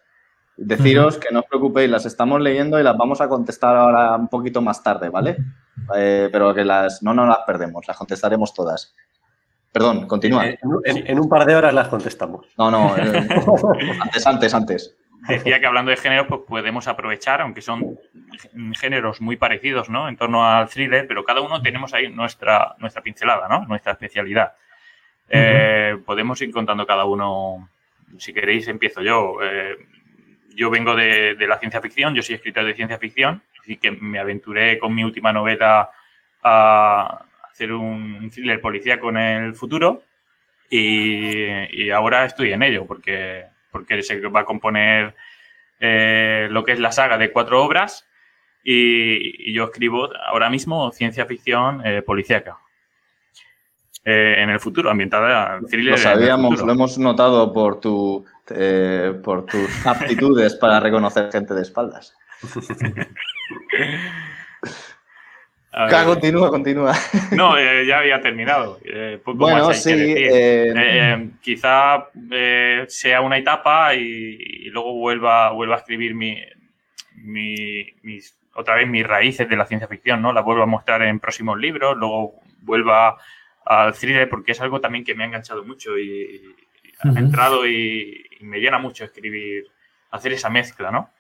[0.61, 4.27] Deciros que no os preocupéis, las estamos leyendo y las vamos a contestar ahora un
[4.27, 5.37] poquito más tarde, ¿vale?
[5.95, 8.93] Eh, pero que las no nos las perdemos, las contestaremos todas.
[9.71, 10.47] Perdón, continúa.
[10.83, 12.47] En, un par de horas las contestamos.
[12.57, 13.27] No, no, eh,
[14.01, 14.97] antes, antes, antes.
[15.29, 17.97] Decía que hablando de géneros, pues podemos aprovechar, aunque son
[18.73, 20.09] géneros muy parecidos, ¿no?
[20.09, 23.65] En torno al thriller, pero cada uno tenemos ahí nuestra, nuestra pincelada, ¿no?
[23.65, 24.53] Nuestra especialidad.
[25.29, 27.69] Eh, podemos ir contando cada uno.
[28.17, 29.37] Si queréis, empiezo yo
[30.55, 34.19] yo vengo de, la ciencia ficción, yo soy escritor de ciencia ficción, así que me
[34.19, 35.89] aventuré con mi última novela
[36.43, 40.03] a hacer un thriller policía con el futuro
[40.69, 45.15] y, ahora estoy en ello porque, porque se va a componer
[45.79, 48.07] eh, lo que es la saga de cuatro obras
[48.63, 52.57] y, yo escribo ahora mismo ciencia ficción eh, policíaca.
[54.05, 55.91] Eh, en el futuro, ambientada en thriller.
[55.91, 61.62] Lo sabíamos, lo hemos notado por tu eh, por tus aptitudes para reconocer gente de
[61.62, 62.15] espaldas.
[66.05, 66.93] continúa, continúa.
[67.31, 68.79] No, eh, ya había terminado.
[68.83, 69.93] Eh, bueno, sí.
[71.41, 72.07] quizá
[72.88, 76.41] sea una etapa y, luego vuelva, vuelva a escribir mi,
[77.21, 80.33] mis, otra vez mis raíces de la ciencia ficción, ¿no?
[80.33, 83.17] La vuelvo a mostrar en próximos libros, luego vuelva
[83.69, 86.55] al thriller porque es algo también que me ha enganchado mucho y,
[87.01, 89.65] ha entrado y, me llena mucho escribir,
[90.12, 91.12] hacer esa mezcla, ¿no?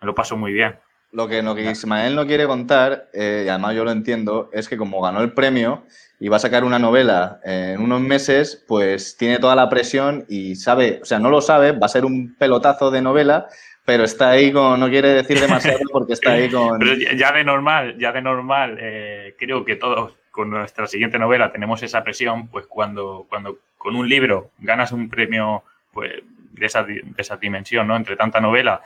[0.00, 0.74] Me lo paso muy bien.
[1.12, 4.68] Lo que, lo que Ismael no quiere contar, eh, y además yo lo entiendo, es
[4.68, 5.84] que como ganó el premio
[6.18, 10.56] y va a sacar una novela en unos meses, pues tiene toda la presión y
[10.56, 13.48] sabe, o sea, no lo sabe, va a ser un pelotazo de novela,
[13.84, 16.78] pero está ahí con, no quiere decir demasiado porque está ahí con...
[16.78, 21.52] Pero ya de normal, ya de normal, eh, creo que todos con nuestra siguiente novela
[21.52, 26.12] tenemos esa presión, pues cuando, cuando con un libro ganas un premio pues,
[26.52, 27.96] de, esa, de esa dimensión, ¿no?
[27.96, 28.82] Entre tanta novela.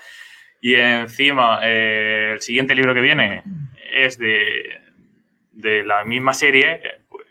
[0.61, 3.42] Y encima, eh, el siguiente libro que viene
[3.92, 4.80] es de,
[5.52, 7.26] de la misma serie, pues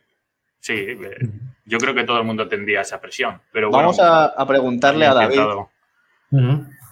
[0.59, 1.17] sí, eh,
[1.65, 3.41] yo creo que todo el mundo tendría esa presión.
[3.51, 5.39] Pero Vamos a, preguntarle a David.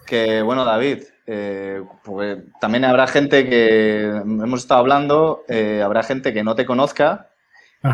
[0.07, 5.43] Que, bueno, David, eh, pues, también habrá gente que hemos estado hablando,
[5.83, 7.31] habrá gente que no te conozca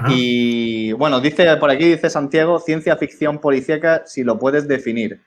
[0.10, 5.22] y bueno, dice por aquí, dice Santiago, ciencia ficción policíaca, si lo puedes definir.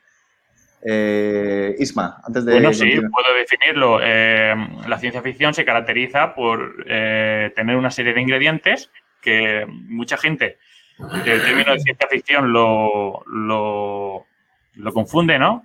[0.82, 2.52] Eh, Isma, antes de...
[2.52, 4.00] Bueno, sí, puedo definirlo.
[4.02, 4.54] Eh,
[4.86, 8.90] la ciencia ficción se caracteriza por eh, tener una serie de ingredientes
[9.22, 10.58] que mucha gente,
[10.98, 14.26] el término de ciencia ficción lo, lo,
[14.74, 15.64] lo confunde, ¿no?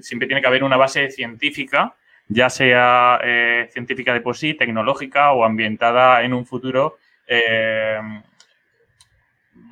[0.00, 1.96] siempre tiene que haber una base científica,
[2.28, 3.20] ya sea
[3.70, 6.98] científica de por sí, tecnológica o ambientada en un futuro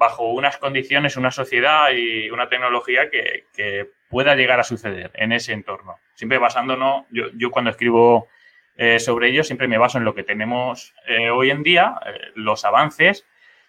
[0.02, 5.54] bajo unas condiciones, una sociedad y una tecnología que, pueda llegar a suceder en ese
[5.54, 5.96] entorno.
[6.14, 8.28] Siempre basándonos, yo, yo cuando escribo
[8.76, 12.18] eh, sobre ello, siempre me baso en lo que tenemos eh, hoy en día, eh,
[12.34, 13.24] los avances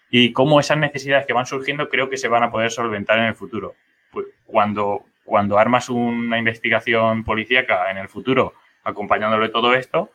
[0.10, 3.26] y cómo esas necesidades que van surgiendo creo que se van a poder solventar en
[3.26, 3.76] el futuro.
[4.14, 10.12] Pues cuando, cuando armas una investigación policíaca en el futuro, acompañándole todo esto,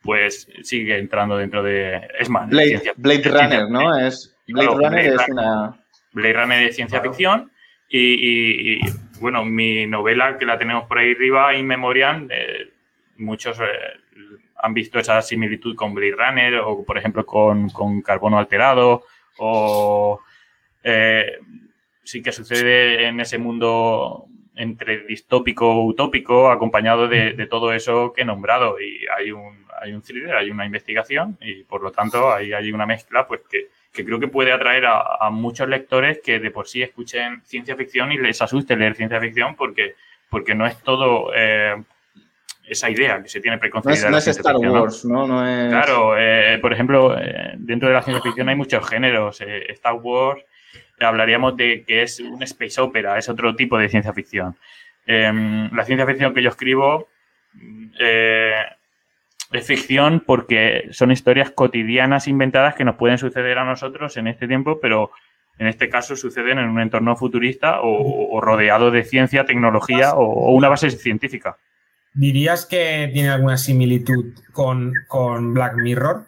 [0.00, 2.08] pues sigue entrando dentro de...
[2.18, 3.98] Es más, Blade, Blade Runner, ¿no?
[3.98, 5.80] Es Blade Runner es una...
[6.12, 7.50] Blade Runner de ciencia ficción
[7.88, 8.80] y,
[9.20, 12.28] bueno, mi novela que la tenemos por ahí arriba, In Memoriam,
[13.16, 13.64] muchos eh,
[14.62, 19.04] han visto esa similitud con Blade Runner o, por ejemplo, con, Carbono Alterado
[19.38, 20.20] o
[20.82, 21.38] eh,
[22.04, 28.24] sí que sucede en ese mundo entre distópico utópico acompañado de, todo eso que he
[28.24, 32.52] nombrado y hay un, hay un thriller, hay una investigación y por lo tanto ahí
[32.52, 36.68] hay una mezcla pues que, creo que puede atraer a, muchos lectores que de por
[36.68, 39.94] sí escuchen ciencia ficción y les asuste leer ciencia ficción porque,
[40.30, 41.74] porque no es todo eh,
[42.64, 44.10] esa idea que se tiene preconcebida.
[44.10, 45.26] No es, Star Wars, ¿no?
[45.26, 49.40] Claro, eh, por ejemplo, eh, dentro de la ciencia ficción hay muchos géneros.
[49.40, 50.44] Star Wars
[51.00, 54.56] hablaríamos de que es un space opera, es otro tipo de ciencia ficción.
[55.06, 57.08] Em, la ciencia ficción que yo escribo
[58.00, 58.54] eh,
[59.52, 64.48] es ficción porque son historias cotidianas inventadas que nos pueden suceder a nosotros en este
[64.48, 65.10] tiempo, pero
[65.58, 70.68] en este caso suceden en un entorno futurista o, rodeado de ciencia, tecnología o, una
[70.68, 71.58] base científica.
[72.12, 76.26] ¿Dirías que tiene alguna similitud con, con Black Mirror?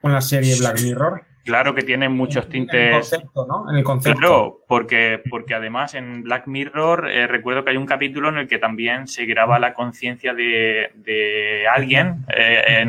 [0.00, 1.24] ¿Con la serie Black Mirror?
[1.50, 2.78] Claro que tiene muchos tintes.
[2.78, 3.70] En el concepto, ¿no?
[3.70, 4.18] En el concepto.
[4.20, 8.46] Claro, porque, porque además en Black Mirror eh, recuerdo que hay un capítulo en el
[8.46, 12.86] que también se graba la conciencia de, alguien eh,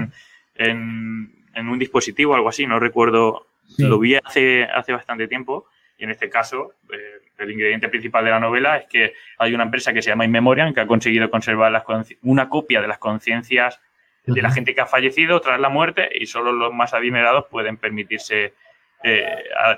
[0.57, 3.47] en, un dispositivo o algo así, no recuerdo.
[3.79, 5.65] Lo vi hace, hace bastante tiempo
[5.97, 9.63] y en este caso eh, el ingrediente principal de la novela es que hay una
[9.63, 11.83] empresa que se llama Inmemorian que ha conseguido conservar las
[12.21, 13.79] una copia de las conciencias
[14.25, 17.77] de la gente que ha fallecido tras la muerte y solo los más adinerados pueden
[17.77, 18.53] permitirse
[19.03, 19.25] eh,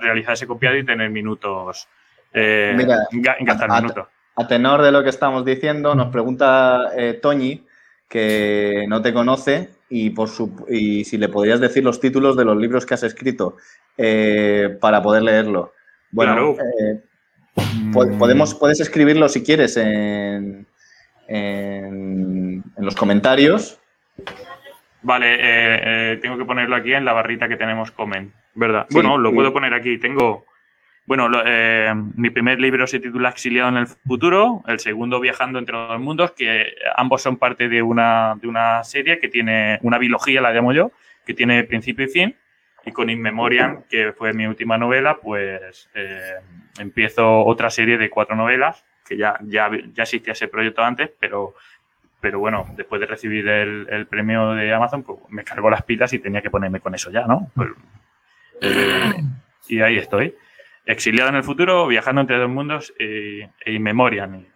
[0.01, 1.87] realizar ese copiado y tener minutos.
[2.33, 4.07] Eh, Mira, a, minutos.
[4.35, 7.65] A, tenor de lo que estamos diciendo, nos pregunta eh, Toñi
[8.09, 12.45] que no te conoce y, por su, y si le podrías decir los títulos de
[12.45, 13.57] los libros que has escrito
[13.97, 15.73] eh, para poder leerlo.
[16.11, 16.55] Bueno,
[17.91, 20.67] podemos, puedes escribirlo si quieres en,
[21.27, 23.79] en, en los comentarios
[25.03, 25.81] Vale, eh,
[26.13, 28.87] eh, tengo que ponerlo aquí en la barrita que tenemos comen, ¿verdad?
[28.89, 29.97] bueno, lo puedo poner aquí.
[29.97, 30.45] Tengo,
[31.05, 35.75] bueno, eh, mi primer libro se titula Exiliado en el futuro, el segundo Viajando entre
[35.75, 40.39] los mundos, que ambos son parte de una, de una serie que tiene una biología,
[40.39, 40.93] la llamo yo,
[41.25, 42.35] que tiene principio y fin.
[42.85, 45.89] Y con In Memoriam, que fue mi última novela, pues
[46.79, 51.55] empiezo otra serie de cuatro novelas, que ya, ya, ya existía ese proyecto antes, pero
[52.23, 56.19] pero bueno, después de recibir el, premio de Amazon, pues me cargó las pilas y
[56.19, 57.51] tenía que ponerme con eso ya, ¿no?
[57.53, 57.69] Pues,
[58.61, 59.11] eh,
[59.67, 60.33] y ahí estoy.
[60.85, 64.47] Exiliado en el futuro, viajando entre dos mundos e Inmemorian.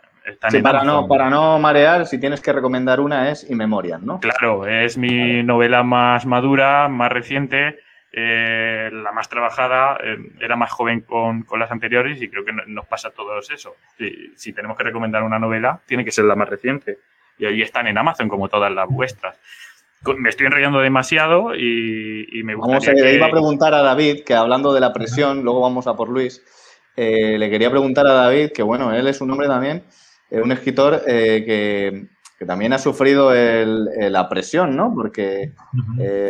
[0.49, 4.21] Sí, para, no, para no marear, si tienes que recomendar una es Inmemorian, ¿no?
[4.21, 7.79] Claro, es mi novela más madura, más reciente,
[8.13, 9.97] eh, la más trabajada.
[10.01, 13.75] Eh, era más joven con, las anteriores y creo que nos pasa a todos eso.
[14.35, 16.99] si tenemos que recomendar una novela, tiene que ser la más reciente
[17.37, 19.37] y ahí están en Amazon como todas las vuestras.
[20.17, 24.35] Me estoy enrollando demasiado y, me gustaría vamos a, iba a preguntar a David, que
[24.35, 26.41] hablando de la presión, luego vamos a por Luis,
[26.95, 29.83] eh, le quería preguntar a David, que bueno, él es un hombre también,
[30.31, 34.93] eh, un escritor eh, que, también ha sufrido la presión, ¿no?
[34.93, 35.53] Porque,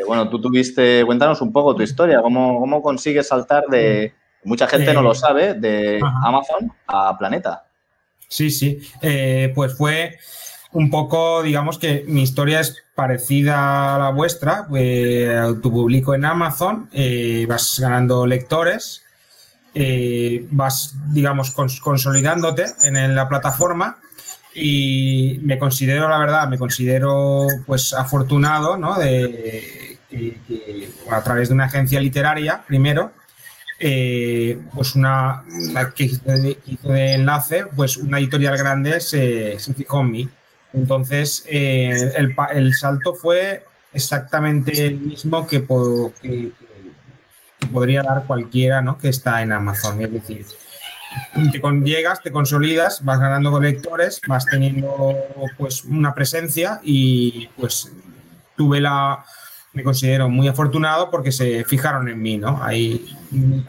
[0.07, 4.13] bueno, tú tuviste, cuéntanos un poco tu historia, cómo, cómo consigues saltar de,
[4.45, 7.65] mucha gente no lo sabe, de Amazon a Planeta.
[8.29, 8.79] Sí, sí,
[9.53, 10.17] pues fue
[10.71, 14.67] un poco, digamos que mi historia es parecida a la vuestra.
[14.75, 19.03] Eh, tu publico en Amazon, eh, vas ganando lectores,
[19.73, 23.99] eh, vas, digamos, consolidándote en, la plataforma
[24.53, 28.97] y me considero, la verdad, me considero pues afortunado, ¿no?
[28.97, 29.99] De,
[31.11, 33.11] a través de una agencia literaria, primero,
[33.77, 35.43] pues una,
[35.95, 40.29] que hizo de, enlace, pues una editorial grande se, se fijó en mí
[40.77, 42.13] entonces, eh,
[42.53, 45.59] el, salto fue exactamente el mismo que,
[47.71, 48.97] podría dar cualquiera ¿no?
[48.97, 50.01] que está en Amazon.
[50.01, 50.45] Es decir,
[51.51, 55.15] te llegas, te consolidas, vas ganando lectores, vas teniendo
[55.57, 57.91] pues una presencia y pues
[58.55, 59.25] tuve la,
[59.77, 62.59] me considero muy afortunado porque se fijaron en mí, ¿no?
[62.63, 63.15] Hay,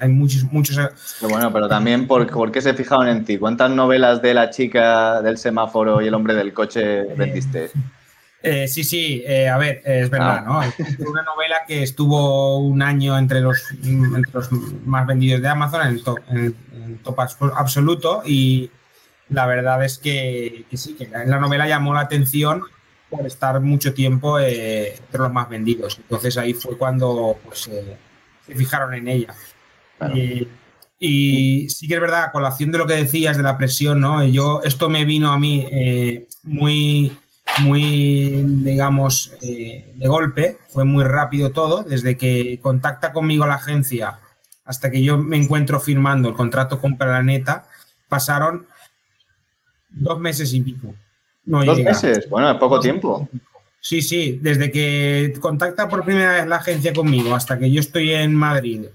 [0.01, 0.79] hay muchos, muchos...
[1.21, 3.37] bueno, pero también, ¿por, qué se fijaron en ti?
[3.37, 7.71] ¿Cuántas novelas de la chica del semáforo y el hombre del coche vendiste?
[8.43, 10.65] Eh, sí, sí, eh, a ver, es verdad, ah.
[10.99, 11.11] ¿no?
[11.11, 13.63] Una novela que estuvo un año entre los,
[14.33, 14.51] los
[14.87, 18.71] más vendidos de Amazon en el top, en top absoluto y
[19.29, 22.63] la verdad es que, que sí, que la novela llamó la atención
[23.11, 25.99] por estar mucho tiempo eh, entre los más vendidos.
[25.99, 27.97] Entonces ahí fue cuando pues, eh,
[28.47, 29.35] se fijaron en ella.
[30.99, 34.01] y sí que es verdad, con la acción de lo que decías de la presión,
[34.01, 34.25] ¿no?
[34.25, 37.13] Yo, esto me vino a mí eh, muy
[37.61, 44.21] muy, digamos, eh, de golpe, fue muy rápido todo, desde que contacta conmigo la agencia
[44.65, 47.67] hasta que yo me encuentro firmando el contrato con Planeta,
[48.09, 48.67] pasaron
[49.89, 50.95] dos meses y pico.
[51.49, 52.29] ¿Dos meses?
[52.29, 53.29] Bueno, es poco tiempo.
[53.81, 58.13] Sí, sí, desde que contacta por primera vez la agencia conmigo hasta que yo estoy
[58.13, 58.87] en Madrid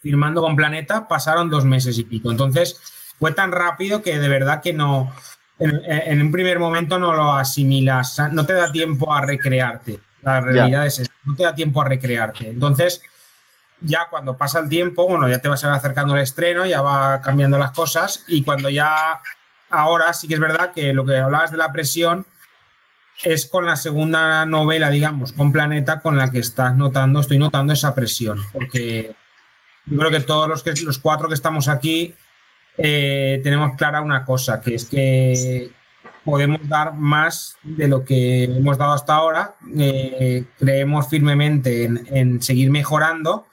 [0.00, 2.30] firmando con Planeta, pasaron dos meses y pico.
[2.30, 2.80] Entonces,
[3.18, 5.12] fue tan rápido que de verdad que no,
[5.58, 10.00] en, un primer momento no lo asimilas, no te da tiempo a recrearte.
[10.22, 12.48] La realidad es esa, no te da tiempo a recrearte.
[12.48, 13.02] Entonces,
[13.80, 17.58] ya cuando pasa el tiempo, bueno, ya te vas acercando al estreno, ya va cambiando
[17.58, 19.20] las cosas y cuando ya,
[19.70, 22.26] ahora sí que es verdad que lo que hablabas de la presión
[23.22, 27.72] es con la segunda novela, digamos, con Planeta, con la que estás notando, estoy notando
[27.72, 29.14] esa presión, porque
[29.86, 32.14] yo creo que todos los, que, los cuatro que estamos aquí
[32.78, 35.70] eh, tenemos clara una cosa, que es que
[36.24, 42.42] podemos dar más de lo que hemos dado hasta ahora, eh, creemos firmemente en, en
[42.42, 43.46] seguir mejorando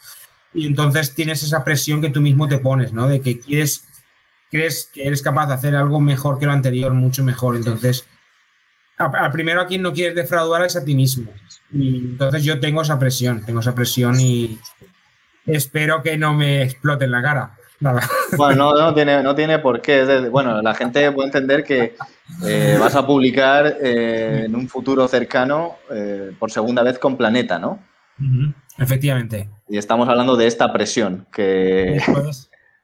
[0.53, 3.07] y entonces tienes esa presión que tú mismo te pones, ¿no?
[3.07, 3.86] De que quieres,
[4.51, 7.55] crees que eres capaz de hacer algo mejor que lo anterior, mucho mejor.
[7.55, 8.05] Entonces,
[8.97, 11.31] al primero a quien no quieres defraudar es a ti mismo.
[11.71, 14.59] Y entonces yo tengo esa presión, tengo esa presión y
[15.45, 17.57] espero que no me explote en la cara.
[18.37, 20.27] Bueno, no, tiene, no tiene por qué.
[20.31, 21.95] bueno, la gente puede entender que
[22.45, 27.59] eh, vas a publicar eh, en un futuro cercano eh, por segunda vez con Planeta,
[27.59, 27.79] ¿no?
[28.79, 29.49] Efectivamente.
[29.69, 32.01] Y estamos hablando de esta presión que...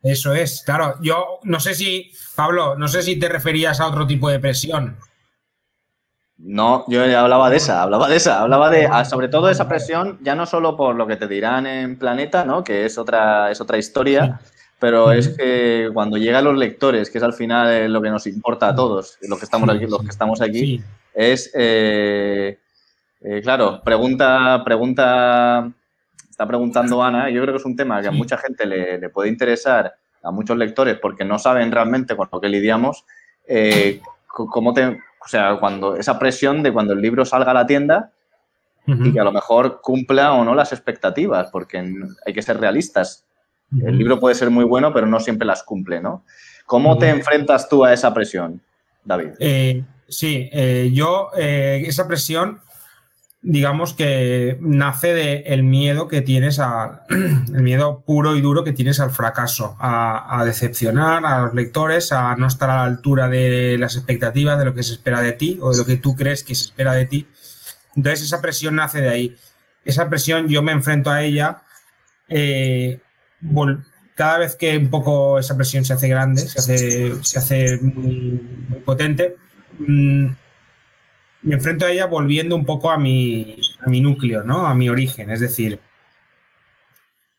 [0.03, 0.61] Eso es.
[0.65, 0.95] claro.
[1.01, 4.97] Yo no sé si, Pablo, no sé si te referías a otro tipo de presión.
[6.37, 10.19] No, yo hablaba de esa, hablaba de esa, hablaba de, ah, sobre todo esa presión,
[10.21, 12.65] ya no solo por lo que te dirán en Planeta, ¿no?
[12.65, 14.41] Que es otra, es otra historia,
[14.77, 18.69] pero es que cuando llegan los lectores, que es al final lo que nos importa
[18.69, 20.83] a todos, los que estamos aquí, los que estamos aquí,
[21.13, 22.59] es eh,
[23.21, 25.71] eh, claro, pregunta, pregunta,
[26.33, 29.29] está preguntando Ana, yo creo que es un tema que a mucha gente le, puede
[29.29, 33.05] interesar, a muchos lectores, porque no saben realmente con lo que lidiamos,
[33.47, 37.67] eh, cómo te, o sea, cuando esa presión de cuando el libro salga a la
[37.67, 38.11] tienda
[38.87, 41.85] y que a lo mejor cumpla o no las expectativas, porque
[42.25, 43.25] hay que ser realistas.
[43.79, 46.25] El libro puede ser muy bueno, pero no siempre las cumple, ¿no?
[46.65, 48.59] ¿Cómo te enfrentas tú a esa presión,
[49.05, 49.29] David?
[49.39, 50.49] Eh, sí,
[50.91, 52.59] yo esa presión
[53.43, 58.71] digamos que nace del el miedo que tienes a, el miedo puro y duro que
[58.71, 63.77] tienes al fracaso, a, decepcionar a los lectores, a no estar a la altura de
[63.77, 66.43] las expectativas, de lo que se espera de ti o de lo que tú crees
[66.43, 67.27] que se espera de ti.
[67.95, 69.37] Entonces esa presión nace de ahí.
[69.83, 71.61] Esa presión yo me enfrento a ella
[72.29, 73.01] eh,
[74.15, 78.41] cada vez que un poco esa presión se hace grande, se hace, se hace muy,
[78.85, 79.35] potente.
[79.79, 80.27] Mm,
[81.43, 84.65] me enfrento a ella volviendo un poco a mi, a mi núcleo, ¿no?
[84.65, 85.79] A mi origen, es decir,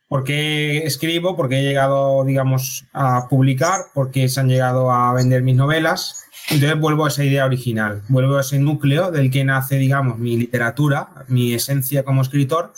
[0.09, 1.36] ¿por qué escribo?
[1.36, 3.86] ¿Por qué he llegado, digamos, a publicar?
[3.94, 6.26] ¿Por qué se han llegado a vender mis novelas?
[6.50, 10.36] Entonces vuelvo a esa idea original, vuelvo a ese núcleo del que nace, digamos, mi
[10.36, 12.74] literatura, mi esencia como escritor,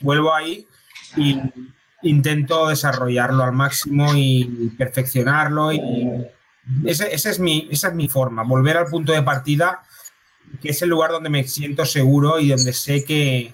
[0.00, 0.66] vuelvo ahí
[1.16, 1.38] y
[2.02, 5.70] intento desarrollarlo al máximo y perfeccionarlo.
[5.72, 6.26] Y
[6.86, 9.82] ese, es mi, esa es mi forma, volver al punto de partida
[10.60, 13.52] que es el lugar donde me siento seguro y donde sé que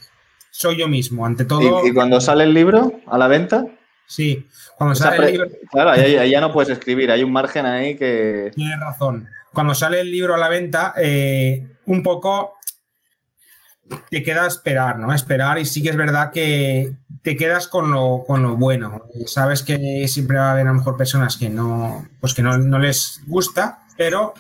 [0.51, 1.87] soy yo mismo, ante todo.
[1.87, 3.67] ¿Y, cuando sale el libro a la venta?
[4.07, 4.47] Sí,
[4.79, 5.49] cuando sale el libro.
[5.71, 8.51] Claro, ahí, ya no puedes escribir, hay un margen ahí que.
[8.55, 9.29] Tienes razón.
[9.53, 12.55] Cuando sale el libro a la venta, eh, un poco
[14.11, 15.13] te queda esperar, ¿no?
[15.13, 16.93] Esperar y sí que es verdad que
[17.23, 19.03] te quedas con lo, con lo bueno.
[19.27, 22.59] Sabes que siempre va a haber a lo mejor personas que no, pues que no,
[22.59, 24.35] no les gusta, pero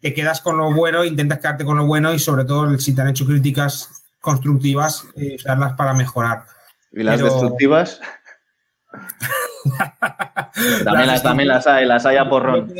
[0.00, 3.02] te quedas con lo bueno, intentas quedarte con lo bueno y sobre todo si te
[3.02, 6.44] han hecho críticas constructivas, eh, usarlas para mejorar.
[6.92, 8.00] ¿Y las destructivas?
[10.84, 12.72] también, las, también las hay, las hay a porrón.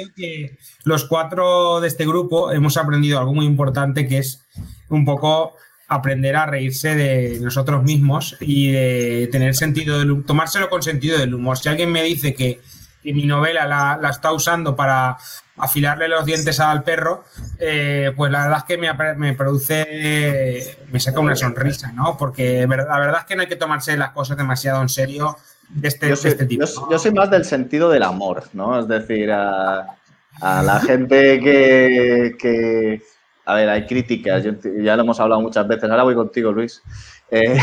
[0.85, 4.45] los cuatro de este grupo hemos aprendido algo muy importante que es
[4.89, 5.55] un poco
[5.91, 11.35] aprender a reírse de nosotros mismos y de tener sentido del tomárselo con sentido del
[11.35, 11.59] humor.
[11.59, 12.61] Si alguien me dice que,
[13.05, 15.17] mi novela la, la está usando para
[15.61, 17.25] afilarle los dientes al perro,
[17.59, 22.17] eh, pues la verdad es que me, produce, me saca una sonrisa, ¿no?
[22.17, 25.37] Porque la verdad es que no hay que tomarse las cosas demasiado en serio
[25.69, 26.65] de este, yo soy, este tipo.
[26.91, 28.81] Yo, soy más del sentido del amor, ¿no?
[28.81, 29.97] Es decir, a,
[30.41, 33.03] la gente que,
[33.45, 36.83] a ver, hay críticas, ya lo hemos hablado muchas veces, ahora voy contigo, Luis,
[37.31, 37.59] eh,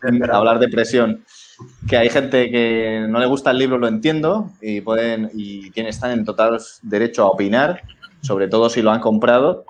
[0.32, 1.24] hablar de presión
[1.88, 6.12] que hay gente que no le gusta el libro, lo entiendo, y pueden y están
[6.12, 7.82] en total derecho a opinar,
[8.20, 9.64] sobre todo si lo han comprado.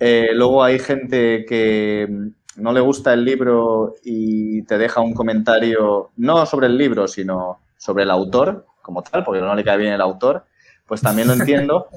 [0.00, 2.08] Eh, luego hay gente que
[2.56, 7.60] no le gusta el libro y te deja un comentario, no sobre el libro, sino
[7.76, 10.44] sobre el autor como tal, porque no le cae bien el autor,
[10.86, 11.88] pues también lo entiendo.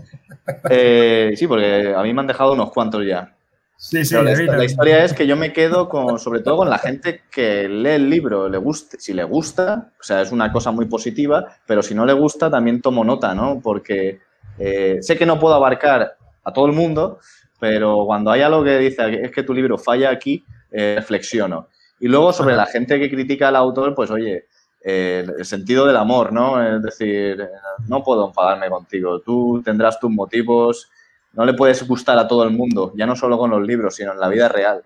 [0.69, 3.33] Eh, sí, porque a mí me han dejado unos cuantos ya.
[3.77, 7.23] Sí, sí, la, historia es que yo me quedo con, sobre todo con la gente
[7.29, 10.85] que lee el libro, le guste, si le gusta, o sea, es una cosa muy
[10.85, 13.59] positiva, pero si no le gusta también tomo nota, ¿no?
[13.61, 14.21] Porque
[14.57, 17.19] eh, sé que no puedo abarcar a todo el mundo,
[17.59, 21.67] pero cuando hay algo que dice es que tu libro falla aquí, eh, reflexiono.
[21.99, 24.45] Y luego sobre la gente que critica al autor, pues oye,
[24.83, 26.63] eh, el sentido del amor, ¿no?
[26.63, 27.45] Es decir,
[27.87, 30.89] no puedo enfadarme contigo, tú tendrás tus motivos,
[31.35, 34.13] no le puedes gustar a todo el mundo, ya no solo con los libros, sino
[34.13, 34.83] en la vida real.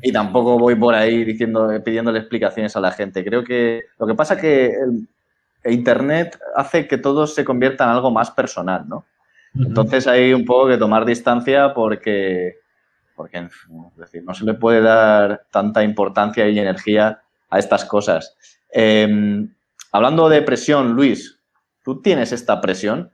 [0.00, 3.24] Y tampoco voy por ahí diciendo, pidiéndole explicaciones a la gente.
[3.24, 5.08] Creo que lo que pasa es que el,
[5.68, 9.04] Internet hace que todo se convierta en algo más personal, ¿no?
[9.52, 12.58] Entonces hay un poco que tomar distancia porque,
[13.16, 13.48] porque
[13.96, 17.20] decir, no se le puede dar tanta importancia y energía
[17.50, 18.36] a estas cosas.
[18.70, 19.52] Em,
[19.90, 21.40] hablando de presión, Luis,
[21.82, 23.10] ¿tú tienes esta presión?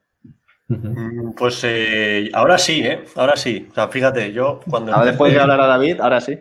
[0.69, 3.05] Mm, pues eh, ahora sí, ¿eh?
[3.17, 3.69] Ahora sí.
[3.71, 4.93] O sea, fíjate, yo cuando...
[4.93, 6.39] Ahora después de hablar a David, ahora sí.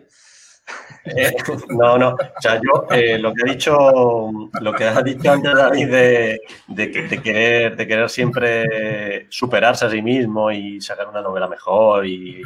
[1.04, 1.34] Eh,
[1.70, 2.10] no, no.
[2.10, 6.40] O sea, yo eh, lo que ha dicho, lo que ha dicho antes David de,
[6.68, 12.40] de, querer, de querer siempre superarse a sí mismo y sacar una novela mejor y,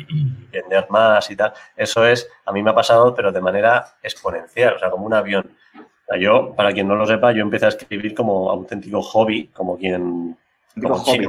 [0.51, 4.75] vender más y tal, eso es, a mí me ha pasado, pero de manera exponencial,
[4.75, 5.51] o sea, como un avión.
[5.75, 9.49] O sea, yo, para quien no lo sepa, yo empecé a escribir como auténtico hobby,
[9.49, 10.37] como quien...
[10.81, 11.29] Como hobby.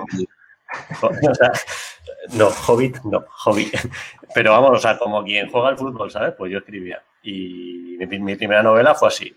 [2.34, 3.72] No, Hobbit, no, hobby.
[4.34, 6.34] Pero vamos, o sea, como quien juega al fútbol, ¿sabes?
[6.38, 7.02] Pues yo escribía.
[7.24, 9.36] Y mi, primera novela fue así.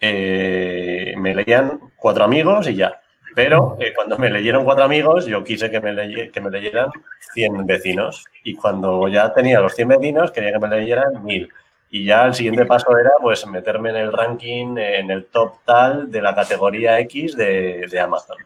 [0.00, 3.00] Eh, me leían cuatro amigos y ya.
[3.34, 6.90] Pero eh, cuando me leyeron cuatro amigos, yo quise que me, que me leyeran
[7.34, 8.24] 100 vecinos.
[8.44, 11.48] Y cuando ya tenía los 100 vecinos, quería que me leyeran 1000.
[11.90, 16.10] Y ya el siguiente paso era pues meterme en el ranking, en el top tal
[16.10, 18.36] de la categoría X de, de Amazon.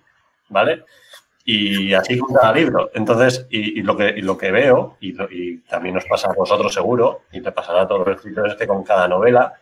[0.49, 0.85] ¿Vale?
[1.47, 2.91] Y así con cada libro.
[2.95, 5.15] Entonces, y, lo, que, lo que veo, y,
[5.69, 8.83] también nos pasa a vosotros seguro, y te pasará a todos los escritores que con
[8.83, 9.53] cada novela,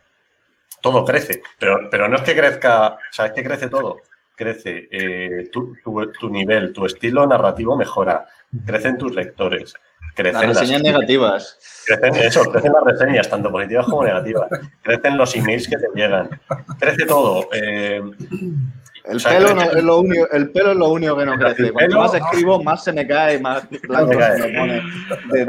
[0.81, 1.41] todo crece.
[1.59, 3.97] Pero, pero no es que crezca, ¿sabes que crece todo?
[4.35, 5.75] Crece eh, tu,
[6.19, 8.25] tu, nivel, tu estilo narrativo mejora,
[8.65, 9.75] crecen tus lectores,
[10.15, 11.83] crecen las reseñas negativas.
[11.85, 14.47] Crecen, eso, crecen las reseñas, tanto positivas como negativas.
[14.81, 16.29] Crecen los emails que te llegan.
[16.79, 17.47] Crece todo.
[17.53, 18.01] Eh,
[19.05, 21.71] el, pelo es lo único, el pelo es lo único que no crece.
[21.73, 24.83] Cuanto más escribo, más se me cae, más blanco se me pone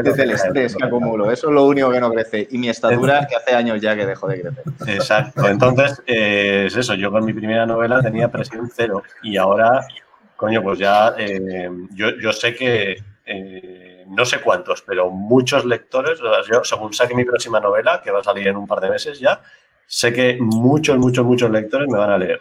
[0.03, 1.31] desde el estrés que acumulo.
[1.31, 2.49] Eso es lo único que no crece.
[2.51, 4.65] Y mi estatura, que hace años ya que dejó de crecer.
[4.89, 5.47] Exacto.
[5.47, 6.95] Entonces, eh, es eso.
[6.95, 9.05] Yo con mi primera novela tenía presión cero.
[9.23, 9.87] Y ahora,
[10.35, 16.19] coño, pues ya eh, yo, yo, sé que, eh, no sé cuántos, pero muchos lectores,
[16.51, 19.21] yo según saque mi próxima novela, que va a salir en un par de meses
[19.21, 19.41] ya,
[19.87, 22.41] sé que muchos, muchos, muchos lectores me van a leer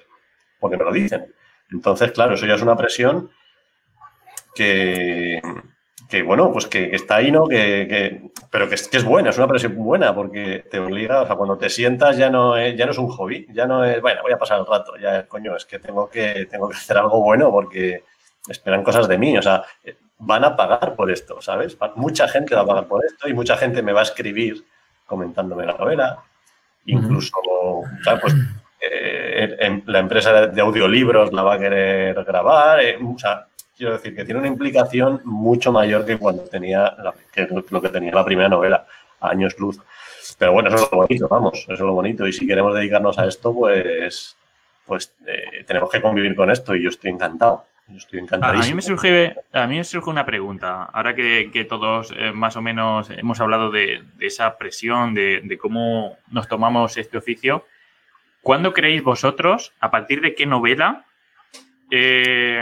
[0.63, 1.27] porque me lo dicen.
[1.69, 3.29] Entonces, claro, eso ya es una presión
[4.55, 5.41] que,
[6.25, 7.47] bueno, pues que, está ahí, ¿no?
[7.47, 11.27] Que, pero que es, que es, buena, es una presión buena, porque te obliga, o
[11.27, 14.01] sea, cuando te sientas ya no es, ya no es un hobby, ya no es,
[14.01, 16.97] bueno, voy a pasar el rato, ya, coño, es que tengo que, tengo que hacer
[16.97, 18.03] algo bueno porque
[18.47, 19.63] esperan cosas de mí, o sea,
[20.19, 21.77] van a pagar por esto, ¿sabes?
[21.95, 24.63] Mucha gente va a pagar por esto y mucha gente me va a escribir
[25.05, 26.23] comentándome la novela,
[26.85, 27.35] incluso,
[28.03, 28.21] ¿sabes?
[28.21, 28.35] Pues
[28.85, 32.81] eh, la empresa de audiolibros la va a querer grabar.
[32.81, 36.95] Eh, o sea, quiero decir que tiene una implicación mucho mayor que cuando tenía
[37.69, 38.85] lo que tenía la primera novela,
[39.21, 39.79] años luz.
[40.37, 42.27] Pero bueno, eso es lo bonito, vamos, eso es lo bonito.
[42.27, 44.35] Y si queremos dedicarnos a esto, pues,
[44.85, 47.65] pues eh, tenemos que convivir con esto y yo estoy encantado.
[47.87, 50.83] Yo estoy a mí me surge, a mí me surge una pregunta.
[50.85, 56.47] Ahora que, todos más o menos hemos hablado de, esa presión, de, de, cómo nos
[56.47, 57.65] tomamos este oficio,
[58.43, 61.05] ¿Cuándo creéis vosotros, a partir de qué novela,
[61.89, 62.61] eh,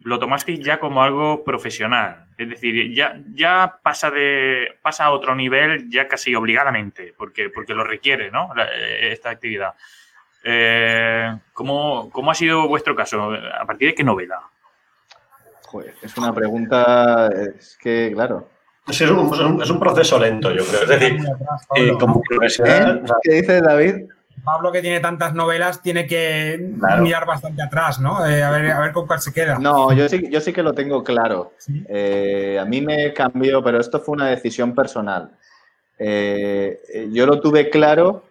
[0.00, 2.26] lo tomasteis ya como algo profesional?
[2.36, 7.72] Es decir, ya, ya pasa, de, pasa a otro nivel ya casi obligadamente, porque, porque
[7.72, 8.50] lo requiere ¿no?
[8.58, 9.74] Eh, esta actividad.
[10.42, 13.30] Eh, ¿cómo, ha sido vuestro caso?
[13.32, 14.40] ¿A partir de qué novela?
[16.02, 18.48] es una pregunta, es que, claro.
[18.88, 20.82] Es un, es un, proceso lento, yo creo.
[20.82, 21.18] Es decir,
[21.98, 23.04] como profesional.
[23.22, 24.06] ¿Qué dice David?
[24.46, 26.56] Pablo, que tiene tantas novelas, tiene que
[27.00, 28.24] mirar bastante atrás, ¿no?
[28.24, 29.58] Eh, a, ver, a ver con cuál se queda.
[29.58, 31.54] No, yo sí, yo sí que lo tengo claro.
[31.88, 35.32] Eh, a mí me cambió, pero esto fue una decisión personal.
[35.98, 38.22] Eh, yo lo tuve claro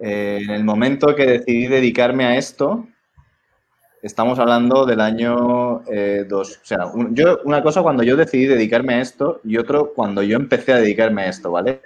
[0.00, 2.88] en el momento que decidí dedicarme a esto.
[4.00, 6.60] Estamos hablando del año eh, dos.
[6.62, 10.36] O sea, yo, una cosa cuando yo decidí dedicarme a esto y otro cuando yo
[10.36, 11.82] empecé a dedicarme a esto, ¿vale?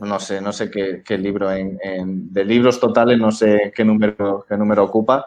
[0.00, 4.56] no sé, no sé qué, libro, en, de libros totales no sé qué número, qué
[4.56, 5.26] número ocupa,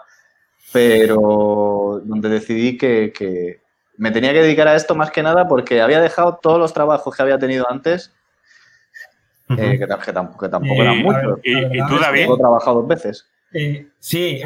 [0.72, 3.61] pero donde decidí que, que
[4.02, 7.16] me tenía que dedicar a esto más que nada porque había dejado todos los trabajos
[7.16, 8.12] que había tenido antes,
[9.49, 11.39] eh, que, tampoco, eran eh, muchos.
[11.43, 12.22] ¿Y, tú, David?
[12.34, 13.28] He trabajado dos veces.
[13.54, 14.41] Eh, sí,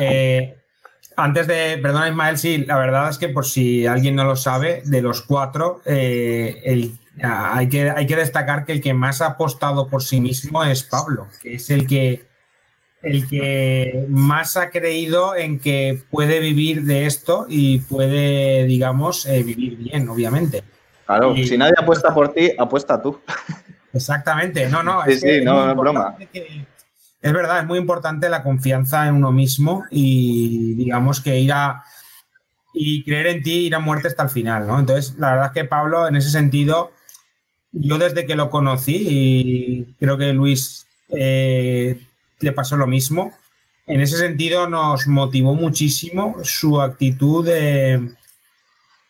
[1.15, 4.81] antes de, perdona Ismael, sí, la verdad es que por si alguien no lo sabe,
[4.83, 10.03] de los cuatro, hay, que, hay que destacar que el que más ha apostado por
[10.03, 12.25] sí mismo es Pablo, que es el que
[13.05, 19.43] el que más ha creído en que puede vivir de esto y puede, digamos, eh,
[19.43, 20.63] vivir bien, obviamente.
[21.05, 23.19] Claro, si nadie apuesta por ti, apuesta tú.
[23.93, 25.03] Exactamente, no, no.
[25.05, 26.17] Sí, sí, no, es broma.
[26.33, 31.83] es verdad, es muy importante la confianza en uno mismo y, digamos, que ir a.
[32.73, 34.79] y creer en ti, ir a muerte hasta el final, ¿no?
[34.79, 36.91] Entonces, la verdad es que Pablo, en ese sentido,
[37.71, 41.99] yo desde que lo conocí, y creo que Luis eh,
[42.39, 43.33] le pasó lo mismo.
[43.87, 47.47] En ese sentido nos motivó muchísimo su actitud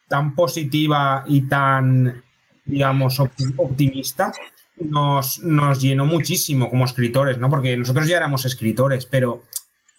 [0.07, 2.23] tan positiva y tan,
[2.65, 4.33] digamos, optimista.
[4.77, 7.49] Nos, nos, llenó muchísimo como escritores, ¿no?
[7.49, 9.43] Porque nosotros ya éramos escritores, pero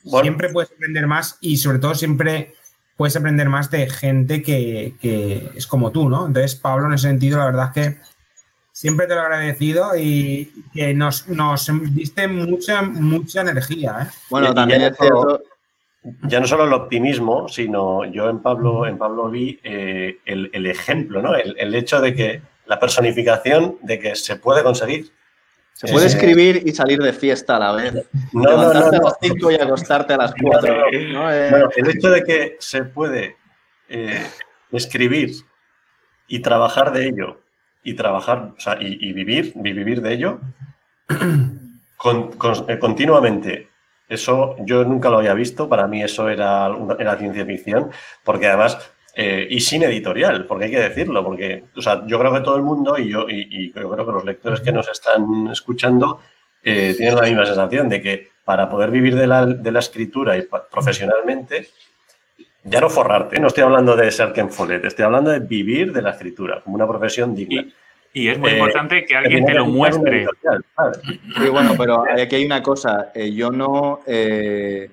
[0.04, 2.54] siempre puedes aprender más y sobre todo siempre
[2.96, 6.26] puedes aprender más de gente que, que, es como tú, ¿no?
[6.26, 8.00] Entonces, Pablo, en ese sentido, la verdad es que
[8.76, 14.02] siempre te lo he agradecido y que nos, nos diste mucha, mucha energía.
[14.02, 14.14] ¿eh?
[14.28, 15.42] Bueno, también es cierto.
[16.22, 21.20] Ya no solo el optimismo, sino yo en Pablo, en Pablo vi eh, el, ejemplo,
[21.20, 21.34] ¿no?
[21.34, 25.10] El, hecho de que la personificación de que se puede conseguir.
[25.72, 28.08] Se puede escribir y salir de fiesta a la vez.
[28.32, 30.74] No, Levantarte a las 5 y acostarte a las 4.
[30.92, 33.36] Eh, bueno, el hecho de que se puede
[34.70, 35.32] escribir
[36.28, 37.40] y trabajar de ello
[37.86, 40.40] y trabajar o sea, y, vivir, vivir de ello
[41.08, 43.68] eh, continuamente.
[44.08, 46.68] Eso yo nunca lo había visto, para mí eso era,
[46.98, 47.90] era ciencia ficción,
[48.24, 48.78] porque además,
[49.14, 52.56] eh, y sin editorial, porque hay que decirlo, porque o sea, yo creo que todo
[52.56, 56.20] el mundo y yo, y, creo que los lectores que nos están escuchando
[56.64, 60.36] eh, tienen la misma sensación de que para poder vivir de la, de la escritura
[60.36, 61.68] y profesionalmente,
[62.68, 66.02] ya no forrarte, no estoy hablando de ser Ken Follett, estoy hablando de vivir de
[66.02, 67.64] la escritura como una profesión digna.
[68.12, 70.26] Y, es muy eh, importante que alguien te lo muestre.
[71.36, 74.90] Sí, bueno, pero aquí hay una cosa, eh, yo no, eh,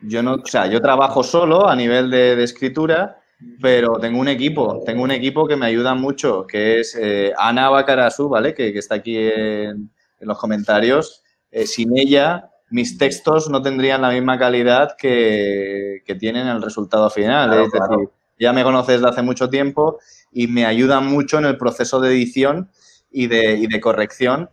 [0.00, 3.20] yo no, o sea, yo trabajo solo a nivel de, escritura,
[3.60, 6.98] pero tengo un equipo, tengo un equipo que me ayuda mucho, que es
[7.38, 8.54] Ana Bacarasu, ¿vale?
[8.54, 11.22] Que, está aquí en, en los comentarios.
[11.66, 17.52] sin ella, mis textos no tendrían la misma calidad que, tienen el resultado final.
[17.52, 18.08] es decir,
[18.38, 19.98] ya me conoces de hace mucho tiempo
[20.32, 22.70] y me ayuda mucho en el proceso de edición
[23.10, 24.50] y de, corrección,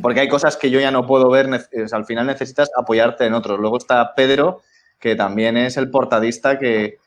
[0.00, 1.48] porque hay cosas que yo ya no puedo ver,
[1.92, 3.58] al final necesitas apoyarte en otros.
[3.58, 4.62] Luego está Pedro,
[4.98, 6.98] que también es el portadista que,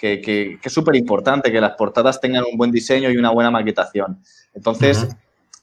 [0.00, 4.22] es súper importante, que las portadas tengan un buen diseño y una buena maquetación.
[4.54, 5.08] Entonces,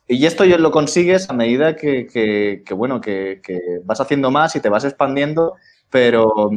[0.08, 3.41] y esto lo consigues a medida que, bueno, que,
[3.86, 5.56] vas haciendo más y te vas expandiendo,
[5.89, 6.49] pero,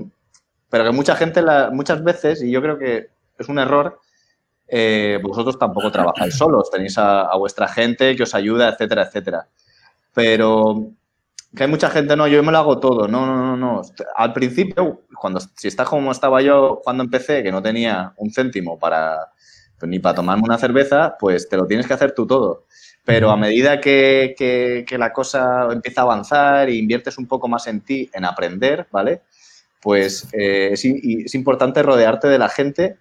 [0.68, 1.42] pero que mucha gente,
[1.72, 4.01] muchas veces, y yo creo que es un error,
[4.66, 9.49] eh, vosotros tampoco trabajáis solos, tenéis a, vuestra gente que os ayuda, etcétera, etcétera.
[10.12, 10.90] Pero
[11.55, 13.82] que hay mucha gente, no, yo me lo hago todo, no, no, no, no.
[14.16, 18.78] Al principio, cuando, si estás como estaba yo cuando empecé, que no tenía un céntimo
[18.78, 19.30] para,
[19.78, 22.64] pues ni para tomarme una cerveza, pues te lo tienes que hacer tú todo.
[23.05, 27.66] Pero a medida que, que, la cosa empieza a avanzar e inviertes un poco más
[27.66, 29.20] en ti, en aprender, ¿vale?
[29.80, 32.96] Pues eh, es, es, importante rodearte de la gente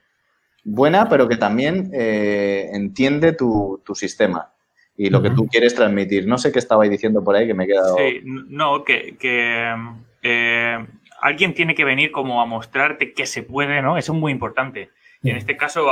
[0.66, 4.52] buena, pero que también eh, entiende tu, tu, sistema
[4.98, 6.28] y lo que tú quieres transmitir.
[6.28, 7.96] No sé qué estabais diciendo por ahí que me he quedado.
[7.96, 9.74] Sí, no, que, que
[10.22, 10.86] eh,
[11.22, 13.98] alguien tiene que venir como a mostrarte que se puede, ¿no?
[13.98, 14.90] Eso es muy importante.
[15.22, 15.88] Y en este caso,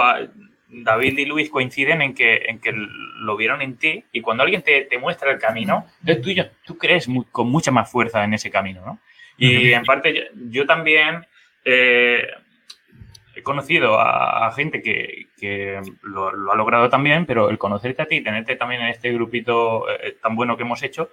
[0.71, 4.61] David y Luis coinciden en que, en que lo vieron en ti y cuando alguien
[4.61, 6.31] te, te muestra el camino, tú,
[6.65, 8.99] tú crees con mucha más fuerza en ese camino, ¿no?
[9.37, 11.25] Y en parte yo, también
[11.65, 12.27] eh,
[13.35, 18.21] he conocido a, gente que, que lo, ha logrado también, pero el conocerte a ti,
[18.21, 21.09] tenerte también en este grupito eh, tan bueno que hemos hecho,